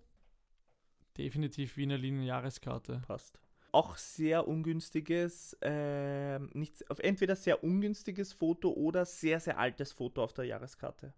definitiv 1.18 1.76
Wiener 1.78 1.98
Linien 1.98 2.24
Jahreskarte. 2.24 3.02
Passt. 3.06 3.40
Auch 3.74 3.96
sehr 3.98 4.48
ungünstiges, 4.48 5.58
ähm, 5.62 6.50
nicht, 6.54 6.90
auf 6.92 7.00
entweder 7.00 7.36
sehr 7.36 7.64
ungünstiges 7.64 8.34
Foto 8.34 8.72
oder 8.72 9.06
sehr, 9.06 9.40
sehr 9.40 9.58
altes 9.58 9.92
Foto 9.94 10.24
auf 10.24 10.34
der 10.34 10.46
Jahreskarte. 10.46 11.14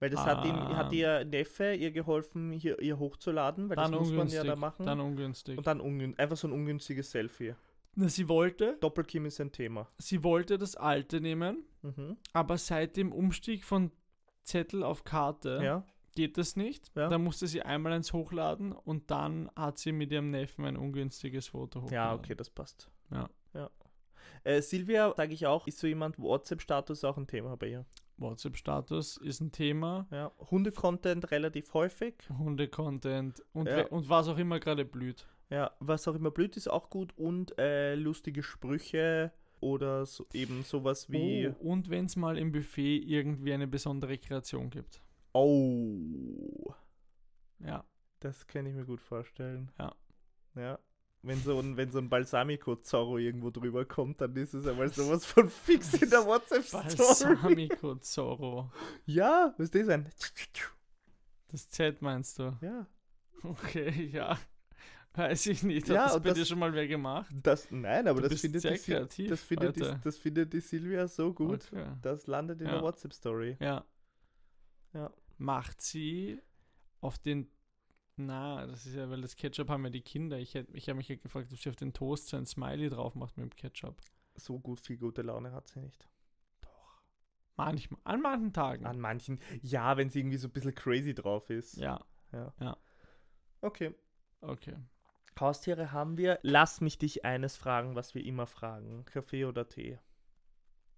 Weil 0.00 0.10
das 0.10 0.24
hat, 0.26 0.44
ihm, 0.44 0.54
Ah. 0.56 0.76
hat 0.78 0.92
ihr 0.92 1.24
Neffe 1.24 1.74
ihr 1.74 1.92
geholfen, 1.92 2.50
hier 2.50 2.80
ihr 2.82 2.98
hochzuladen, 2.98 3.68
weil 3.68 3.76
Dann 3.76 3.92
das 3.92 4.00
muss 4.00 4.10
man 4.12 4.28
ja 4.28 4.42
da 4.42 4.56
machen. 4.56 4.84
Dann 4.84 5.00
ungünstig. 5.00 5.56
und 5.56 5.66
dann 5.66 5.80
ungün 5.80 6.18
einfach 6.18 6.36
so 6.36 6.48
ein 6.48 6.52
ungünstiges 6.52 7.10
Selfie. 7.12 7.54
Na, 7.94 8.08
sie 8.08 8.28
wollte, 8.28 8.76
Doppelkim 8.80 9.26
ist 9.26 9.40
ein 9.40 9.52
Thema. 9.52 9.86
sie 9.98 10.24
wollte 10.24 10.58
das 10.58 10.74
alte 10.76 11.20
nehmen, 11.20 11.64
Mhm. 11.82 12.16
aber 12.32 12.58
seit 12.58 12.96
dem 12.96 13.12
Umstieg 13.12 13.64
von 13.64 13.92
Zettel 14.42 14.82
auf 14.82 15.04
Karte 15.04 15.60
Ja. 15.62 15.86
Geht 16.12 16.38
das 16.38 16.56
nicht. 16.56 16.90
Ja. 16.94 17.08
Da 17.08 17.18
musste 17.18 17.46
sie 17.46 17.62
einmal 17.62 17.92
eins 17.92 18.12
hochladen 18.12 18.72
und 18.72 19.10
dann 19.10 19.50
hat 19.56 19.78
sie 19.78 19.92
mit 19.92 20.12
ihrem 20.12 20.30
Neffen 20.30 20.64
ein 20.64 20.76
ungünstiges 20.76 21.48
Foto 21.48 21.82
hochgeladen. 21.82 22.10
Ja, 22.10 22.18
okay, 22.18 22.34
das 22.34 22.50
passt. 22.50 22.90
Ja. 23.10 23.28
ja. 23.54 23.70
Äh, 24.44 24.60
Silvia, 24.62 25.12
sage 25.16 25.34
ich 25.34 25.46
auch, 25.46 25.66
ist 25.66 25.78
so 25.78 25.86
jemand, 25.86 26.18
WhatsApp-Status 26.18 27.04
auch 27.04 27.16
ein 27.16 27.26
Thema 27.26 27.56
bei 27.56 27.68
ihr. 27.68 27.86
WhatsApp-Status 28.18 29.16
ist 29.18 29.40
ein 29.40 29.52
Thema. 29.52 30.06
Ja. 30.10 30.32
Hunde-Content 30.50 31.30
relativ 31.30 31.72
häufig. 31.74 32.14
Hunde-Content 32.38 33.42
und, 33.52 33.68
Ja. 33.68 33.86
und 33.88 34.08
was 34.08 34.28
auch 34.28 34.38
immer 34.38 34.60
gerade 34.60 34.84
blüht. 34.84 35.26
Ja, 35.50 35.70
was 35.80 36.08
auch 36.08 36.14
immer 36.14 36.30
blöd 36.30 36.56
ist, 36.56 36.68
auch 36.68 36.88
gut. 36.88 37.12
Und 37.16 37.58
äh, 37.58 37.94
lustige 37.94 38.42
Sprüche 38.42 39.32
oder 39.60 40.06
so, 40.06 40.26
eben 40.32 40.64
sowas 40.64 41.10
wie. 41.10 41.48
Oh, 41.48 41.70
und 41.72 41.90
wenn 41.90 42.06
es 42.06 42.16
mal 42.16 42.38
im 42.38 42.52
Buffet 42.52 42.96
irgendwie 42.96 43.52
eine 43.52 43.66
besondere 43.68 44.18
Kreation 44.18 44.70
gibt. 44.70 45.02
Oh. 45.34 46.74
Ja. 47.60 47.84
Das 48.20 48.46
kann 48.46 48.66
ich 48.66 48.74
mir 48.74 48.84
gut 48.84 49.00
vorstellen. 49.00 49.70
Ja. 49.78 49.94
Ja. 50.54 50.78
Wenn 51.24 51.38
so 51.40 51.58
ein, 51.60 51.76
wenn 51.76 51.90
so 51.90 51.98
ein 51.98 52.08
Balsamico-Zorro 52.08 53.18
irgendwo 53.18 53.50
drüber 53.50 53.84
kommt, 53.84 54.20
dann 54.20 54.34
ist 54.36 54.54
es 54.54 54.66
einmal 54.66 54.88
sowas 54.88 55.24
von 55.24 55.48
fix 55.48 55.94
in 55.94 56.10
der 56.10 56.26
WhatsApp-Story. 56.26 56.82
Balsamico 56.96 57.94
Zorro. 57.96 58.70
Ja, 59.06 59.54
was 59.56 59.66
ist 59.66 59.74
das 59.76 59.88
ein? 59.88 60.08
Das 61.48 61.68
Z 61.70 62.02
meinst 62.02 62.38
du? 62.38 62.56
Ja. 62.60 62.86
Okay, 63.44 64.06
ja. 64.12 64.36
Weiß 65.14 65.46
ich 65.46 65.62
nicht. 65.62 65.88
Hat 65.90 65.94
Ja, 65.94 66.04
das 66.06 66.14
bei 66.22 66.28
das- 66.30 66.38
dir 66.38 66.46
schon 66.46 66.58
mal 66.58 66.72
wer 66.72 66.88
gemacht? 66.88 67.30
Das, 67.42 67.70
nein, 67.70 68.08
aber 68.08 68.22
das 68.22 68.40
findet, 68.40 68.62
sehr 68.62 68.72
die, 68.72 68.78
kreativ 68.78 69.28
das, 69.30 69.42
findet 69.42 69.76
die, 69.76 69.94
das 70.02 70.16
findet 70.16 70.52
die 70.52 70.60
Silvia 70.60 71.06
so 71.06 71.32
gut. 71.34 71.68
Okay. 71.72 71.86
Das 72.02 72.26
landet 72.26 72.60
in 72.60 72.66
Ja. 72.66 72.74
der 72.74 72.82
WhatsApp-Story. 72.82 73.56
Ja. 73.60 73.84
Ja. 74.94 75.10
Macht 75.38 75.80
sie 75.80 76.40
auf 77.00 77.18
den. 77.18 77.48
Na, 78.16 78.66
das 78.66 78.86
ist 78.86 78.94
ja, 78.94 79.08
weil 79.10 79.22
das 79.22 79.36
Ketchup 79.36 79.68
haben 79.70 79.84
ja 79.84 79.90
die 79.90 80.02
Kinder. 80.02 80.38
Ich, 80.38 80.54
hätt- 80.54 80.68
ich 80.74 80.88
habe 80.88 80.98
mich 80.98 81.08
ja 81.08 81.16
gefragt, 81.16 81.48
ob 81.52 81.58
sie 81.58 81.70
auf 81.70 81.76
den 81.76 81.92
Toast 81.94 82.28
so 82.28 82.36
ein 82.36 82.46
Smiley 82.46 82.90
drauf 82.90 83.14
macht 83.14 83.36
mit 83.38 83.44
dem 83.52 83.56
Ketchup. 83.56 84.00
So 84.36 84.58
gut, 84.58 84.80
viel 84.80 84.98
gute 84.98 85.22
Laune 85.22 85.52
hat 85.52 85.68
sie 85.68 85.80
nicht. 85.80 86.08
Manchmal. 87.56 88.00
An 88.04 88.20
manchen 88.20 88.52
Tagen. 88.52 88.86
An 88.86 89.00
manchen, 89.00 89.40
ja, 89.62 89.96
wenn 89.96 90.10
sie 90.10 90.20
irgendwie 90.20 90.38
so 90.38 90.48
ein 90.48 90.52
bisschen 90.52 90.74
crazy 90.74 91.14
drauf 91.14 91.48
ist. 91.50 91.76
ja, 91.76 92.00
Okay. 93.60 93.94
okay. 94.40 94.76
Haustiere 95.38 95.92
haben 95.92 96.16
wir. 96.18 96.38
Lass 96.42 96.80
mich 96.80 96.98
dich 96.98 97.24
eines 97.24 97.56
fragen, 97.56 97.94
was 97.96 98.14
wir 98.14 98.24
immer 98.24 98.46
fragen. 98.46 99.04
Kaffee 99.06 99.44
oder 99.44 99.68
Tee? 99.68 99.98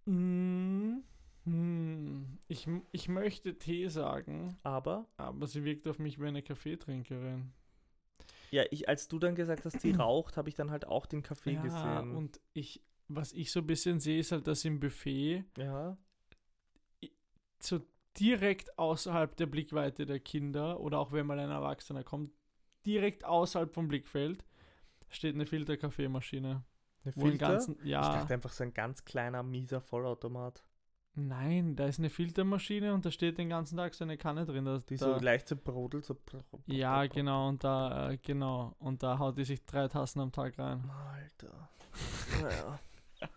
Mm, 0.07 0.99
hm. 1.45 2.39
Ich, 2.49 2.69
ich 2.93 3.09
möchte 3.09 3.59
Tee 3.59 3.89
sagen, 3.89 4.57
Aber, 4.63 5.07
aber 5.17 5.47
sie 5.47 5.65
wirkt 5.65 5.87
auf 5.89 5.99
mich 5.99 6.19
wie 6.21 6.27
eine 6.27 6.43
Kaffeetrinkerin. 6.43 7.53
ja, 8.51 8.65
ich, 8.71 8.89
als 8.89 9.09
du 9.09 9.19
dann 9.19 9.35
gesagt 9.35 9.65
hast, 9.65 9.81
sie 9.81 9.93
raucht, 9.93 10.37
habe 10.37 10.49
ich 10.49 10.55
dann 10.55 10.71
halt 10.71 10.87
auch 10.87 11.07
den 11.07 11.23
Kaffee 11.23 11.55
ja, 11.55 11.63
gesehen. 11.63 12.17
und 12.17 12.41
ich, 12.55 12.83
was 13.09 13.33
ich 13.33 13.51
so 13.53 13.61
ein 13.61 13.67
bisschen 13.67 14.01
sehe, 14.01 14.19
ist 14.21 14.33
halt, 14.33 14.47
dass 14.47 14.65
im 14.65 14.81
Buffet 14.81 15.45
ja. 15.59 15.97
so 17.61 17.81
direkt 18.19 18.79
außerhalb 18.79 19.37
der 19.37 19.47
Blickweite 19.47 20.07
der 20.07 20.21
Kinder 20.21 20.81
oder 20.81 20.99
auch 20.99 21.13
wenn 21.13 21.27
mal 21.27 21.39
ein 21.39 21.51
Erwachsener 21.51 22.05
kommt, 22.05 22.33
direkt 22.87 23.25
außerhalb 23.25 23.73
vom 23.75 23.89
Blickfeld 23.89 24.45
steht 25.09 25.35
eine 25.35 25.47
Filterkaffeemaschine. 25.47 26.65
Eine 27.05 27.13
Filter? 27.13 27.49
ganzen, 27.49 27.77
Ich 27.83 27.87
ja, 27.91 28.01
dachte 28.01 28.35
einfach 28.35 28.53
so 28.53 28.65
ein 28.65 28.73
ganz 28.73 29.05
kleiner, 29.05 29.43
mieser 29.43 29.81
Vollautomat. 29.81 30.65
Nein, 31.15 31.77
da 31.77 31.87
ist 31.87 31.99
eine 31.99 32.11
Filtermaschine 32.11 32.93
und 32.95 33.05
da 33.05 33.11
steht 33.11 33.39
den 33.39 33.49
ganzen 33.49 33.77
Tag 33.77 33.95
so 33.95 34.05
eine 34.05 34.17
Kanne 34.19 34.45
drin. 34.47 34.65
Da, 34.65 34.79
Die 34.79 34.97
da, 34.97 35.19
so 35.19 35.25
leicht 35.25 35.49
so 35.49 35.57
brodelt, 35.57 36.05
so. 36.05 36.17
ja, 36.67 37.07
genau, 37.07 37.49
und 37.49 37.63
da, 37.65 38.11
äh, 38.11 38.19
genau, 38.19 38.75
und 38.79 39.03
da 39.03 39.19
haut 39.19 39.37
die 39.39 39.45
sich 39.45 39.65
drei 39.65 39.89
Tassen 39.89 40.21
am 40.21 40.33
Tag 40.33 40.59
rein. 40.59 40.91
Alter. 41.13 41.69
Naja. 42.43 42.79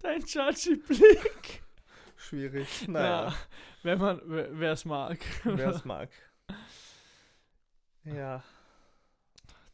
Dein 0.00 0.24
Chachi-Blick. 0.24 1.62
Schwierig. 2.16 2.82
Ja, 2.82 2.88
Naja, 2.90 3.34
wenn 3.82 3.98
man, 3.98 4.20
wer 4.24 4.72
es 4.72 4.84
mag. 4.84 5.18
wer 5.44 5.70
es 5.70 5.84
mag. 5.84 6.10
Ja, 8.04 8.42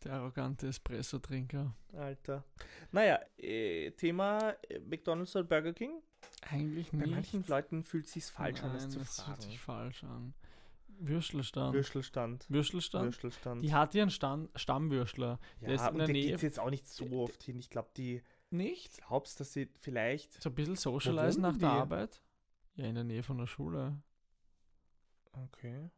Der 0.04 0.12
arrogante 0.14 0.68
Espresso-Trinker. 0.68 1.74
Alter. 1.94 2.44
Naja, 2.92 3.20
äh, 3.38 3.90
Thema 3.92 4.50
äh, 4.68 4.78
McDonalds 4.80 5.34
oder 5.36 5.44
Burger 5.44 5.72
King. 5.72 6.02
Eigentlich 6.42 6.90
Bei 6.90 6.98
nicht. 6.98 7.10
manchen 7.10 7.44
Leuten 7.46 7.82
fühlt 7.82 8.06
es 8.06 8.12
sich 8.12 8.24
falsch 8.26 8.62
an, 8.62 8.74
es 8.76 8.82
Nein, 8.82 8.90
zu 8.90 8.98
das 8.98 9.14
fühlt 9.16 9.26
fragen. 9.26 9.42
sich 9.42 9.58
falsch 9.60 10.04
an. 10.04 10.34
Würstelstand. 10.98 11.74
Würstelstand. 11.74 12.46
Würstelstand? 12.50 13.04
Würstelstand. 13.06 13.64
Die 13.64 13.72
hat 13.74 13.94
ihren 13.94 14.10
Stand, 14.10 14.50
Stammwürstler. 14.54 15.40
der 15.60 15.74
ist 15.74 15.80
ja, 15.80 15.88
in 15.88 15.92
und 15.94 15.98
der 15.98 16.06
da 16.06 16.12
Nähe- 16.12 16.36
jetzt 16.36 16.60
auch 16.60 16.70
nicht 16.70 16.86
so 16.86 17.10
oft 17.12 17.42
hin. 17.42 17.58
Ich 17.58 17.68
glaube, 17.70 17.88
die 17.96 18.22
Nicht? 18.50 18.98
glaubst, 19.06 19.40
dass 19.40 19.52
sie 19.54 19.68
vielleicht. 19.80 20.40
So 20.42 20.50
ein 20.50 20.54
bisschen 20.54 20.76
socializen 20.76 21.42
nach 21.42 21.56
der? 21.58 21.68
Arbeit? 21.70 22.20
Ja, 22.76 22.86
in 22.86 22.94
der 22.94 23.04
Nähe 23.04 23.22
von 23.22 23.38
der 23.38 23.46
Schule. 23.46 24.00
Okay. 25.32 25.90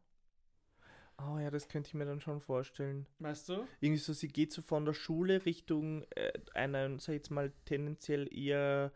Oh 1.19 1.39
ja, 1.39 1.49
das 1.49 1.67
könnte 1.67 1.87
ich 1.87 1.93
mir 1.95 2.05
dann 2.05 2.21
schon 2.21 2.41
vorstellen. 2.41 3.07
Weißt 3.19 3.49
du? 3.49 3.67
Irgendwie 3.79 3.99
so, 3.99 4.13
sie 4.13 4.27
geht 4.27 4.51
so 4.51 4.61
von 4.61 4.85
der 4.85 4.93
Schule 4.93 5.45
Richtung 5.45 6.03
äh, 6.15 6.31
einer, 6.53 6.89
sag 6.99 7.09
ich 7.09 7.19
jetzt 7.19 7.31
mal, 7.31 7.51
tendenziell 7.65 8.31
eher 8.31 8.91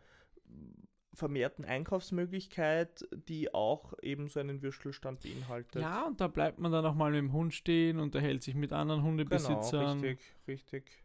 vermehrten 1.14 1.64
Einkaufsmöglichkeit, 1.64 3.06
die 3.28 3.52
auch 3.52 3.92
eben 4.02 4.28
so 4.28 4.40
einen 4.40 4.62
Würstelstand 4.62 5.20
beinhaltet. 5.20 5.82
Ja, 5.82 6.06
und 6.06 6.20
da 6.20 6.28
bleibt 6.28 6.58
man 6.58 6.72
dann 6.72 6.86
auch 6.86 6.94
mal 6.94 7.10
mit 7.10 7.18
dem 7.18 7.32
Hund 7.32 7.54
stehen, 7.54 7.98
unterhält 7.98 8.42
sich 8.42 8.54
mit 8.54 8.72
anderen 8.72 9.00
genau, 9.00 9.10
Hundebesitzern. 9.10 10.00
richtig, 10.00 10.20
richtig. 10.48 11.04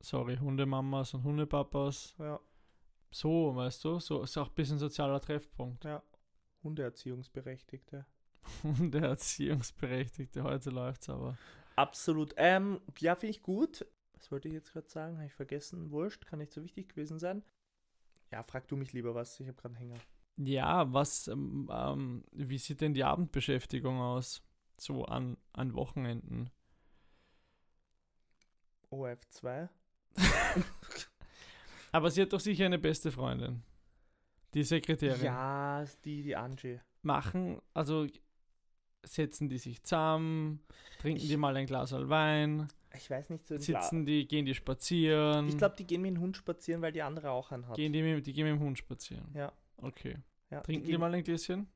Sorry, 0.00 0.36
Hundemamas 0.36 1.12
und 1.14 1.24
Hundepapas. 1.24 2.14
Ja, 2.18 2.40
So, 3.10 3.54
weißt 3.56 3.84
du? 3.84 3.98
So 3.98 4.22
ist 4.22 4.36
auch 4.38 4.48
ein 4.48 4.54
bisschen 4.54 4.78
sozialer 4.78 5.20
Treffpunkt. 5.20 5.84
ja. 5.84 6.02
Hundeerziehungsberechtigte. 6.62 8.06
Hundeerziehungsberechtigte, 8.62 10.42
heute 10.42 10.70
läuft's 10.70 11.08
aber. 11.08 11.36
Absolut. 11.76 12.34
Ähm, 12.36 12.80
ja, 12.98 13.14
finde 13.14 13.30
ich 13.30 13.42
gut. 13.42 13.86
Was 14.14 14.30
wollte 14.32 14.48
ich 14.48 14.54
jetzt 14.54 14.72
gerade 14.72 14.88
sagen? 14.88 15.16
Habe 15.16 15.26
ich 15.26 15.34
vergessen. 15.34 15.90
Wurscht, 15.90 16.26
kann 16.26 16.38
nicht 16.38 16.52
so 16.52 16.62
wichtig 16.62 16.88
gewesen 16.88 17.18
sein. 17.18 17.42
Ja, 18.32 18.42
frag 18.42 18.66
du 18.68 18.76
mich 18.76 18.92
lieber 18.92 19.14
was. 19.14 19.38
Ich 19.40 19.46
habe 19.46 19.56
gerade 19.56 19.76
einen 19.76 19.88
Hänger. 19.88 20.00
Ja, 20.38 20.92
was, 20.92 21.28
ähm, 21.28 21.68
ähm, 21.72 22.24
wie 22.32 22.58
sieht 22.58 22.80
denn 22.80 22.94
die 22.94 23.04
Abendbeschäftigung 23.04 24.00
aus? 24.00 24.42
So 24.78 25.04
an, 25.04 25.38
an 25.52 25.74
Wochenenden. 25.74 26.50
OF2. 28.90 29.68
Aber 31.92 32.10
sie 32.10 32.22
hat 32.22 32.32
doch 32.32 32.40
sicher 32.40 32.66
eine 32.66 32.78
beste 32.78 33.10
Freundin. 33.10 33.62
Die 34.52 34.64
Sekretärin. 34.64 35.24
Ja, 35.24 35.84
die, 36.04 36.22
die 36.22 36.36
Angie. 36.36 36.80
Machen, 37.02 37.60
also 37.72 38.06
setzen 39.06 39.48
die 39.48 39.58
sich 39.58 39.82
zusammen, 39.82 40.60
trinken 41.00 41.20
Ich- 41.22 41.28
die 41.28 41.36
mal 41.36 41.56
ein 41.56 41.66
Glas 41.66 41.92
Wein, 41.92 42.68
Ich 42.94 43.08
weiß 43.10 43.30
nicht 43.30 43.46
so. 43.46 43.58
sitzen 43.58 44.06
die, 44.06 44.26
gehen 44.26 44.46
die 44.46 44.54
spazieren. 44.54 45.48
Ich 45.48 45.56
glaube, 45.58 45.76
die 45.76 45.86
gehen 45.86 46.02
mit 46.02 46.12
dem 46.14 46.20
Hund 46.20 46.36
spazieren, 46.36 46.82
weil 46.82 46.92
die 46.92 47.02
andere 47.02 47.30
auch 47.30 47.52
einen 47.52 47.68
hat. 47.68 47.76
gehen 47.76 47.92
die, 47.92 48.02
mit, 48.02 48.26
die 48.26 48.32
gehen 48.32 48.44
mit 48.50 48.54
dem 48.60 48.60
Hund 48.66 48.78
spazieren. 48.78 49.26
Ja. 49.34 49.52
Okay. 49.78 50.16
ja, 50.50 50.60
Trinken 50.60 50.84
die, 50.84 50.92
gehen- 50.92 51.00
mal 51.00 51.12
ein 51.14 51.22
Gläschen? 51.24 51.68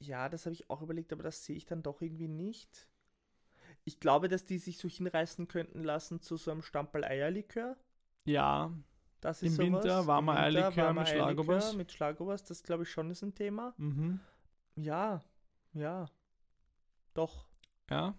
Ja, 0.00 0.28
das 0.28 0.44
habe 0.46 0.52
ich 0.54 0.68
auch 0.68 0.82
überlegt, 0.82 1.12
aber 1.12 1.22
das 1.22 1.44
sehe 1.44 1.56
ich 1.56 1.64
dann 1.66 1.82
doch 1.82 2.02
irgendwie 2.02 2.28
nicht. 2.28 2.88
Ich 3.84 4.00
glaube, 4.00 4.28
dass 4.28 4.44
die 4.44 4.58
sich 4.58 4.78
so 4.78 4.88
hinreißen 4.88 5.46
könnten 5.46 5.82
lassen 5.84 6.20
zu 6.20 6.36
so 6.36 6.50
einem 6.50 6.62
Stamperl 6.62 7.04
Eierlikör. 7.04 7.76
Ja. 8.26 8.72
Das 9.20 9.40
Im 9.42 9.48
ist 9.48 9.56
sowas. 9.56 9.84
Winter 9.84 10.06
warmer 10.06 10.32
Im 10.32 10.36
Winter 10.54 10.58
Eierlikör 10.60 10.84
warmer 10.86 11.00
mit 11.02 11.08
Eierlikör 11.10 11.34
Schlagobers. 11.44 11.76
Mit 11.76 11.92
Schlagobers, 11.92 12.44
das 12.44 12.62
glaube 12.62 12.82
ich 12.82 12.90
schon 12.90 13.10
ist 13.10 13.22
ein 13.22 13.34
Thema. 13.34 13.72
Mhm. 13.78 14.20
Ja, 14.76 15.22
ja. 15.74 16.06
Doch. 17.14 17.46
Ja. 17.90 18.14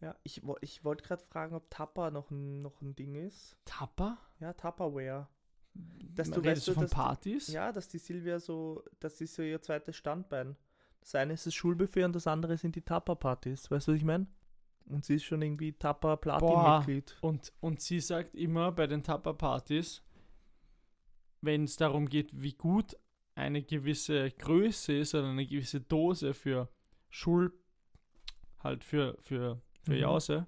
Ja, 0.00 0.14
ich, 0.22 0.42
ich 0.60 0.84
wollte 0.84 1.04
gerade 1.04 1.24
fragen, 1.24 1.54
ob 1.54 1.70
Tupper 1.70 2.10
noch 2.10 2.30
ein, 2.30 2.60
noch 2.60 2.82
ein 2.82 2.94
Ding 2.94 3.14
ist. 3.14 3.56
Tapper? 3.64 4.18
Ja, 4.38 4.52
Tupperware. 4.52 5.28
Dass 5.72 6.30
du 6.30 6.40
Redest 6.40 6.56
weißt, 6.56 6.68
du 6.68 6.72
von 6.74 6.82
dass 6.82 6.90
Partys? 6.90 7.48
Ja, 7.48 7.72
dass 7.72 7.88
die 7.88 7.98
Silvia 7.98 8.38
so, 8.38 8.84
das 9.00 9.20
ist 9.20 9.34
so 9.34 9.42
ihr 9.42 9.60
zweites 9.60 9.96
Standbein. 9.96 10.56
Das 11.00 11.14
eine 11.14 11.34
ist 11.34 11.46
das 11.46 11.54
Schulbuffet 11.54 12.04
und 12.04 12.14
das 12.14 12.26
andere 12.26 12.56
sind 12.56 12.76
die 12.76 12.82
Tupper-Partys. 12.82 13.70
Weißt 13.70 13.88
du, 13.88 13.92
was 13.92 13.98
ich 13.98 14.04
meine? 14.04 14.26
Und 14.86 15.04
sie 15.04 15.16
ist 15.16 15.24
schon 15.24 15.42
irgendwie 15.42 15.72
Tupper-Platin-Mitglied. 15.72 17.16
Und, 17.20 17.52
und 17.60 17.80
sie 17.80 18.00
sagt 18.00 18.34
immer 18.34 18.72
bei 18.72 18.86
den 18.86 19.02
Tapper-Partys, 19.02 20.02
wenn 21.40 21.64
es 21.64 21.76
darum 21.76 22.08
geht, 22.08 22.30
wie 22.32 22.54
gut 22.54 22.96
eine 23.34 23.62
gewisse 23.62 24.30
Größe 24.30 24.92
ist 24.92 25.14
oder 25.14 25.28
eine 25.28 25.46
gewisse 25.46 25.80
Dose 25.80 26.34
für 26.34 26.68
Schul, 27.10 27.52
halt 28.64 28.82
für, 28.84 29.16
für, 29.22 29.60
für 29.82 29.92
Mhm. 29.92 29.98
Jause, 29.98 30.46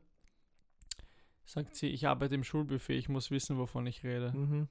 sagt 1.44 1.76
sie, 1.76 1.88
ich 1.88 2.06
arbeite 2.08 2.34
im 2.34 2.42
Schulbuffet, 2.44 2.96
ich 2.96 3.08
muss 3.08 3.30
wissen, 3.30 3.58
wovon 3.58 3.86
ich 3.86 4.02
rede. 4.02 4.32
Mhm. 4.32 4.68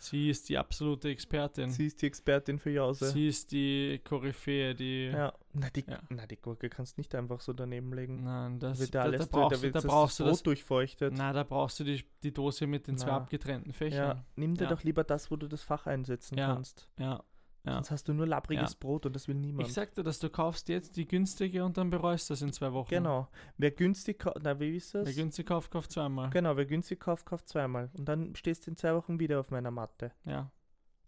Sie 0.00 0.30
ist 0.30 0.48
die 0.48 0.56
absolute 0.56 1.08
Expertin. 1.08 1.70
Sie 1.70 1.86
ist 1.86 2.00
die 2.02 2.06
Expertin 2.06 2.60
für 2.60 2.70
Jause. 2.70 3.10
Sie 3.10 3.26
ist 3.26 3.50
die 3.50 4.00
Koryphäe, 4.04 4.72
die. 4.76 5.06
ja. 5.06 5.32
Na, 5.54 5.68
die, 5.70 5.84
Ja. 5.88 5.98
na, 6.08 6.24
die 6.24 6.36
Gurke 6.36 6.68
kannst 6.68 6.96
du 6.96 7.00
nicht 7.00 7.12
einfach 7.16 7.40
so 7.40 7.52
daneben 7.52 7.92
legen. 7.92 8.22
Nein, 8.22 8.60
das, 8.60 8.78
wird 8.78 8.94
da, 8.94 9.10
da 9.10 9.18
da, 9.18 9.24
brauchst, 9.26 9.32
da 9.52 9.56
du, 9.56 9.62
wird 9.62 9.74
da 9.74 9.80
das, 9.80 9.84
brauchst 9.90 10.12
das 10.12 10.16
du 10.18 10.24
Brot 10.24 10.32
das. 10.34 10.42
durchfeuchtet. 10.44 11.14
Na, 11.16 11.32
da 11.32 11.42
brauchst 11.42 11.80
du 11.80 11.84
die, 11.84 12.04
die 12.22 12.32
Dose 12.32 12.68
mit 12.68 12.86
den 12.86 12.96
zwei 12.96 13.08
Na. 13.10 13.16
abgetrennten 13.16 13.70
ja, 13.72 13.76
Fächern. 13.76 14.24
nimm 14.36 14.54
dir 14.54 14.64
Ja. 14.64 14.70
doch 14.70 14.84
lieber 14.84 15.02
das, 15.02 15.32
wo 15.32 15.36
du 15.36 15.48
das 15.48 15.62
Fach 15.62 15.86
einsetzen 15.88 16.38
Ja. 16.38 16.54
kannst. 16.54 16.88
Ja. 17.00 17.24
Ja. 17.64 17.72
Sonst 17.74 17.90
hast 17.90 18.08
du 18.08 18.14
nur 18.14 18.26
labbriges 18.26 18.72
Ja. 18.72 18.76
Brot 18.80 19.04
und 19.06 19.14
das 19.14 19.28
will 19.28 19.34
niemand. 19.34 19.66
Ich 19.68 19.74
sagte, 19.74 20.02
dass 20.02 20.18
du 20.18 20.30
kaufst 20.30 20.68
jetzt 20.68 20.96
die 20.96 21.06
günstige 21.06 21.64
und 21.64 21.76
dann 21.76 21.90
bereust 21.90 22.30
das 22.30 22.40
in 22.42 22.52
zwei 22.52 22.72
Wochen. 22.72 22.88
genau. 22.90 23.28
Wer 23.56 23.70
günstig 23.72 24.20
kauft, 24.20 24.38
na, 24.42 24.58
wie 24.60 24.76
ist 24.76 24.94
das? 24.94 25.06
Wer 25.06 25.14
günstig 25.14 25.46
kauft, 25.46 25.70
kauft 25.70 25.90
zweimal. 25.92 26.30
Genau, 26.30 26.56
wer 26.56 26.66
günstig 26.66 27.00
kauft, 27.00 27.26
kauft 27.26 27.48
zweimal. 27.48 27.90
Und 27.98 28.06
dann 28.08 28.34
stehst 28.36 28.66
du 28.66 28.70
in 28.70 28.76
zwei 28.76 28.94
Wochen 28.94 29.18
wieder 29.20 29.40
auf 29.40 29.50
meiner 29.50 29.70
Matte. 29.70 30.12
Ja, 30.24 30.50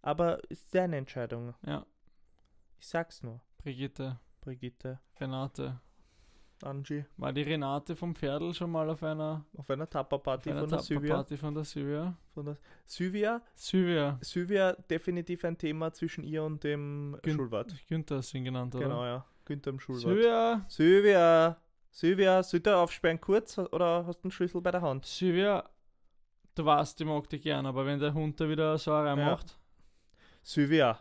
Aber 0.03 0.41
ist 0.51 0.75
deine 0.75 0.97
Entscheidung. 0.97 1.55
ja. 1.67 1.87
Ich 2.79 2.87
sag's 2.89 3.23
nur, 3.23 3.41
Brigitte, 3.59 4.19
Brigitte. 4.41 5.01
Renate. 5.21 5.81
Angie. 6.64 7.05
War 7.16 7.33
die 7.33 7.42
Renate 7.42 7.96
vom 7.96 8.14
Pferdl 8.14 8.53
schon 8.55 8.70
mal 8.70 8.88
auf 8.90 9.03
einer, 9.03 9.44
Auf 9.57 9.68
einer 9.70 9.88
Tapa-Party 9.88 10.51
auf 10.51 10.57
einer 10.57 10.61
von 10.62 10.70
der 10.70 10.79
Sylvia. 10.81 11.14
Party 11.14 11.37
von 11.37 11.55
der 11.55 11.64
Sylvia? 11.64 12.16
Von 12.35 12.44
der 12.46 12.57
Sylvia. 12.87 13.42
Sylvia. 13.55 14.18
Sylvia, 14.20 14.73
definitiv 14.73 15.44
ein 15.44 15.57
Thema 15.59 15.92
zwischen 15.92 16.25
ihr 16.25 16.42
und 16.42 16.62
dem 16.64 17.16
Gün- 17.23 17.37
Schulwart. 17.37 17.75
Günther 17.88 18.20
du 18.20 18.38
ihn 18.38 18.44
genannt, 18.44 18.75
oder? 18.75 18.85
Genau, 18.85 19.05
ja. 19.05 19.25
Günther 19.44 19.70
im 19.70 19.81
Schulwart. 19.81 20.03
Sylvia. 20.03 20.64
Sylvia. 20.68 21.57
Sylvia, 21.92 22.42
soll 22.42 22.61
der 22.61 22.79
aufsperren 22.79 23.20
kurz 23.20 23.59
oder 23.59 24.07
hast 24.07 24.18
du 24.20 24.25
einen 24.25 24.31
Schlüssel 24.31 24.61
bei 24.61 24.70
der 24.70 24.81
Hand? 24.83 25.07
Sylvia, 25.07 25.68
du 26.55 26.64
weißt, 26.64 27.01
ich 27.01 27.07
mag 27.07 27.29
dich 27.29 27.42
gern, 27.42 27.66
aber 27.66 27.85
wenn 27.85 27.99
der 27.99 28.14
Hund 28.14 28.38
da 28.40 28.49
wieder 28.49 28.79
so 28.79 28.92
reinmacht, 28.92 29.59
Sylvia, 30.42 31.01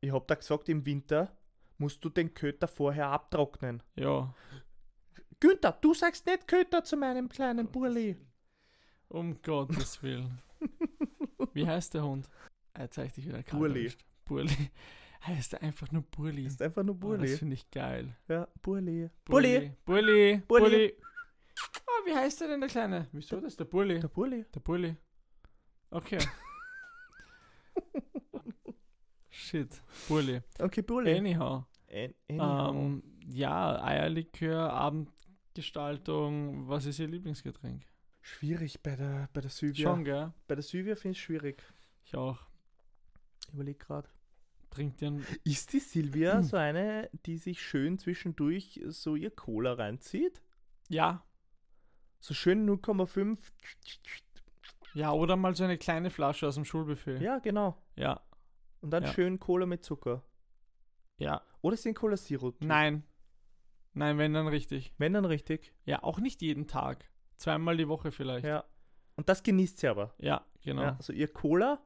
ich 0.00 0.12
hab 0.12 0.26
da 0.28 0.36
gesagt, 0.36 0.68
im 0.68 0.84
Winter 0.86 1.36
musst 1.78 2.04
du 2.04 2.08
den 2.08 2.32
Köter 2.32 2.68
vorher 2.68 3.08
abtrocknen. 3.08 3.82
ja. 3.96 4.32
Günther, 5.40 5.72
du 5.80 5.94
sagst 5.94 6.26
nicht 6.26 6.46
Köter 6.48 6.84
zu 6.84 6.96
meinem 6.96 7.28
kleinen 7.28 7.66
Burli. 7.70 8.16
Um 9.08 9.40
Gottes 9.42 10.02
Willen. 10.02 10.40
Wie 11.52 11.66
heißt 11.66 11.94
der 11.94 12.04
Hund? 12.04 12.28
Ah, 12.72 12.82
Jetzt 12.82 12.94
zeig 12.94 13.12
dich 13.14 13.26
wieder 13.28 13.42
Burli. 13.42 13.92
Burli. 14.24 14.70
Heißt 15.26 15.54
er 15.54 15.62
einfach 15.62 15.90
nur 15.92 16.02
Burli. 16.02 16.44
Ist 16.46 16.60
einfach 16.60 16.82
nur 16.82 16.94
Oh, 16.96 16.98
das 17.12 17.18
Burli. 17.20 17.36
finde 17.36 17.54
ich 17.54 17.70
geil. 17.70 18.16
ja, 18.28 18.48
Burli. 18.62 19.08
Burli. 19.24 19.72
Burli. 19.84 20.42
Burli. 20.46 20.68
Burli. 20.68 20.94
Ah, 21.86 22.06
wie 22.06 22.14
heißt 22.14 22.40
der 22.40 22.48
denn, 22.48 22.60
der 22.60 22.68
Kleine? 22.68 23.08
Wieso 23.12 23.40
das? 23.40 23.56
Der 23.56 23.64
Burli. 23.64 24.00
Der 24.00 24.08
Burli. 24.08 24.44
Der 24.54 24.60
Burli. 24.60 24.96
Okay. 25.90 26.18
Shit. 29.30 29.82
Burli. 30.08 30.40
Okay, 30.58 30.82
Burli. 30.82 31.16
Anyhow. 31.16 31.64
An- 31.90 32.14
anyhow. 32.28 32.74
Ähm, 32.74 33.02
ja, 33.26 33.82
Eierlikör, 33.82 34.72
Abendgestaltung. 35.58 36.68
Was 36.68 36.84
ist 36.84 36.98
Ihr 36.98 37.06
Lieblingsgetränk? 37.06 37.84
schwierig 38.26 38.82
bei 38.82 38.96
der, 38.96 39.28
bei 39.34 39.40
der 39.42 39.50
Sylvia. 39.50 39.90
Schon, 39.90 40.02
gell? 40.04 40.32
Bei 40.48 40.54
der 40.54 40.62
Sylvia 40.64 40.96
finde 40.96 41.12
ich 41.12 41.22
schwierig. 41.22 41.62
Ich 42.06 42.16
auch. 42.16 42.38
Überleg 43.52 43.78
gerade. 43.78 44.08
Trinkt 44.70 45.00
ihr 45.02 45.20
Ist 45.44 45.72
die 45.74 45.78
Silvia 45.78 46.42
so 46.42 46.56
eine, 46.56 47.08
die 47.26 47.36
sich 47.36 47.60
schön 47.62 47.98
zwischendurch 47.98 48.80
so 48.88 49.14
ihr 49.14 49.30
Cola 49.30 49.74
reinzieht? 49.74 50.40
Ja. 50.88 51.22
So 52.18 52.32
schön 52.34 52.66
0,5. 52.68 53.38
Ja, 54.94 55.12
oder 55.12 55.36
mal 55.36 55.54
so 55.54 55.62
eine 55.64 55.76
kleine 55.76 56.08
Flasche 56.10 56.48
aus 56.48 56.54
dem 56.54 56.64
Schulbuffet. 56.64 57.20
Ja, 57.20 57.38
genau. 57.40 57.76
Ja. 57.94 58.22
Und 58.80 58.90
dann 58.90 59.04
Ja. 59.04 59.12
schön 59.12 59.38
Cola 59.38 59.66
mit 59.66 59.84
Zucker. 59.84 60.24
Ja. 61.18 61.42
Oder 61.60 61.76
sind 61.76 61.94
Cola 61.94 62.16
Zero? 62.16 62.54
Nein. 62.60 63.04
Nein, 63.94 64.18
wenn 64.18 64.32
dann 64.34 64.48
richtig. 64.48 64.92
Wenn 64.98 65.12
dann 65.12 65.24
richtig. 65.24 65.72
Ja, 65.84 66.02
auch 66.02 66.18
nicht 66.20 66.42
jeden 66.42 66.66
Tag. 66.66 67.08
Zweimal 67.36 67.76
die 67.76 67.88
Woche 67.88 68.10
vielleicht. 68.12 68.44
Ja, 68.44 68.56
Ja. 68.56 68.64
Und 69.16 69.28
das 69.28 69.42
genießt 69.42 69.78
sie 69.78 69.88
aber. 69.88 70.12
genau. 70.18 70.82
Ja, 70.82 70.88
Ja, 70.88 70.96
also 70.96 71.12
ihr 71.12 71.28
Cola. 71.32 71.80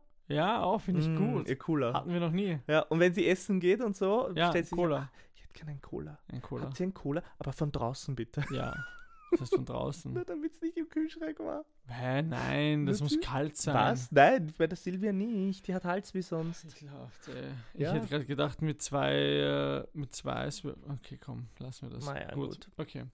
auch 0.62 0.79
finde 0.81 1.03
ich 1.03 1.09
mm, 1.09 1.16
gut. 1.35 1.49
Ihr 1.49 1.57
Cola. 1.59 1.92
Hatten 1.92 2.12
wir 2.12 2.21
noch 2.21 2.31
nie. 2.33 2.59
Ja, 2.66 2.81
und 2.81 3.01
wenn 3.01 3.12
sie 3.12 3.27
essen 3.29 3.61
geht 3.61 3.81
und 3.83 3.97
so, 3.97 4.31
Ja, 4.35 4.49
stellt 4.49 4.64
sie 4.66 4.71
sich, 4.71 4.79
Cola. 4.79 4.97
"Ah, 4.97 5.11
ich 5.35 5.42
hätte 5.42 5.53
gerne 5.53 5.71
einen 5.73 5.81
Cola. 5.83 6.18
Ein 6.33 6.40
Cola. 6.42 6.64
Habt 6.64 6.81
ihr 6.81 6.85
einen 6.85 6.94
Cola? 6.94 7.23
Aber 7.38 7.53
von 7.53 7.71
draußen 7.73 8.14
bitte. 8.16 8.44
Ja. 8.51 8.75
Das 9.32 9.42
ist 9.42 9.54
von 9.54 9.64
draußen. 9.66 10.12
Nur 10.14 10.24
damit 10.24 10.52
es 10.54 10.60
nicht 10.62 10.76
im 10.76 10.88
Kühlschrank 10.88 11.38
war. 11.40 11.64
Hä, 11.86 12.22
nein, 12.22 12.86
das 12.86 13.00
muss 13.00 13.18
kalt 13.20 13.56
sein. 13.56 13.74
Was? 13.74 14.10
Nein, 14.12 14.52
bei 14.56 14.66
der 14.66 14.76
Silvia 14.76 15.12
nicht. 15.12 15.66
Die 15.68 15.74
hat 15.74 15.84
Hals 15.84 16.14
wie 16.14 16.22
sonst. 16.22 16.64
Ekelhaft, 16.64 17.28
ey. 17.28 17.50
Ich 17.74 17.80
Ja. 17.80 17.92
hätte 17.92 18.06
gerade 18.06 18.24
gedacht, 18.26 18.62
mit 18.62 18.80
zwei, 18.82 19.12
äh, 19.14 19.86
mit 19.92 20.14
zwei, 20.14 20.48
okay, 20.88 21.18
komm, 21.18 21.48
lassen 21.58 21.90
wir 21.90 21.96
das. 21.96 22.06
Naja, 22.06 22.34
gut. 22.34 22.68
Okay. 22.76 23.04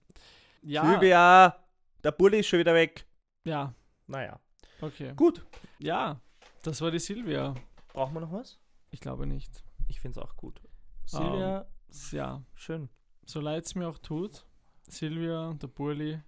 Ja, 0.61 0.85
Silvia, 0.89 1.55
der 2.03 2.11
Bulli 2.11 2.39
ist 2.39 2.47
schon 2.47 2.59
wieder 2.59 2.73
weg. 2.73 3.05
ja, 3.43 3.73
Naja. 4.07 4.39
okay. 4.81 5.13
Gut. 5.15 5.45
Ja, 5.79 6.19
das 6.63 6.81
war 6.81 6.91
die 6.91 6.99
Silvia. 6.99 7.53
Brauchen 7.93 8.13
wir 8.13 8.21
noch 8.21 8.31
was? 8.31 8.59
Ich 8.91 8.99
glaube 9.01 9.25
nicht. 9.27 9.63
Ich 9.87 9.99
finde 9.99 10.19
es 10.19 10.25
auch 10.25 10.35
gut. 10.35 10.61
Silvia, 11.05 11.67
Ja, 12.11 12.43
schön. 12.55 12.89
so 13.25 13.39
leid 13.41 13.65
es 13.65 13.75
mir 13.75 13.87
auch 13.87 13.99
tut, 13.99 14.45
Silvia 14.91 15.49
und 15.49 15.61
der 15.61 15.67
Burli, 15.67 16.19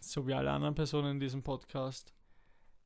so 0.00 0.26
wie 0.26 0.34
alle 0.34 0.50
anderen 0.50 0.74
Personen 0.74 1.12
in 1.12 1.20
diesem 1.20 1.42
Podcast, 1.42 2.14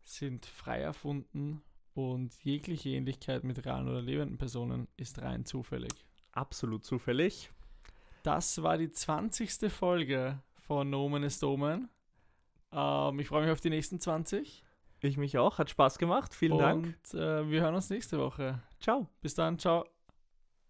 sind 0.03 0.47
frei 0.47 0.81
erfunden 0.81 1.63
und 1.95 2.35
jegliche 2.45 2.91
Ähnlichkeit 2.91 3.45
mit 3.45 3.65
realen 3.65 3.89
oder 3.89 4.01
lebenden 4.01 4.39
Personen 4.39 4.89
ist 4.97 5.21
rein 5.21 5.45
zufällig. 5.45 5.93
Absolut 6.33 6.85
zufällig. 6.85 7.51
Das 8.23 8.63
war 8.63 8.79
die 8.79 8.91
20. 8.91 9.71
Folge 9.73 10.41
von 10.55 10.91
Nomen 10.91 11.23
ist 11.23 11.43
Domen. 11.43 11.89
Ähm, 12.73 13.19
ich 13.21 13.29
freue 13.29 13.43
mich 13.43 13.51
auf 13.51 13.61
die 13.61 13.71
nächsten 13.71 14.01
20. 14.01 14.65
Ich 15.01 15.17
mich 15.17 15.39
auch. 15.39 15.59
Hat 15.59 15.71
Spaß 15.71 15.99
gemacht. 15.99 16.35
Vielen 16.35 16.59
Dank. 16.59 16.85
Und 16.87 17.19
äh, 17.19 17.49
wir 17.49 17.63
hören 17.63 17.75
uns 17.75 17.91
nächste 17.91 18.19
Woche. 18.19 18.61
Ciao. 18.81 19.09
Bis 19.21 19.35
dann, 19.35 19.59
ciao. 19.59 19.98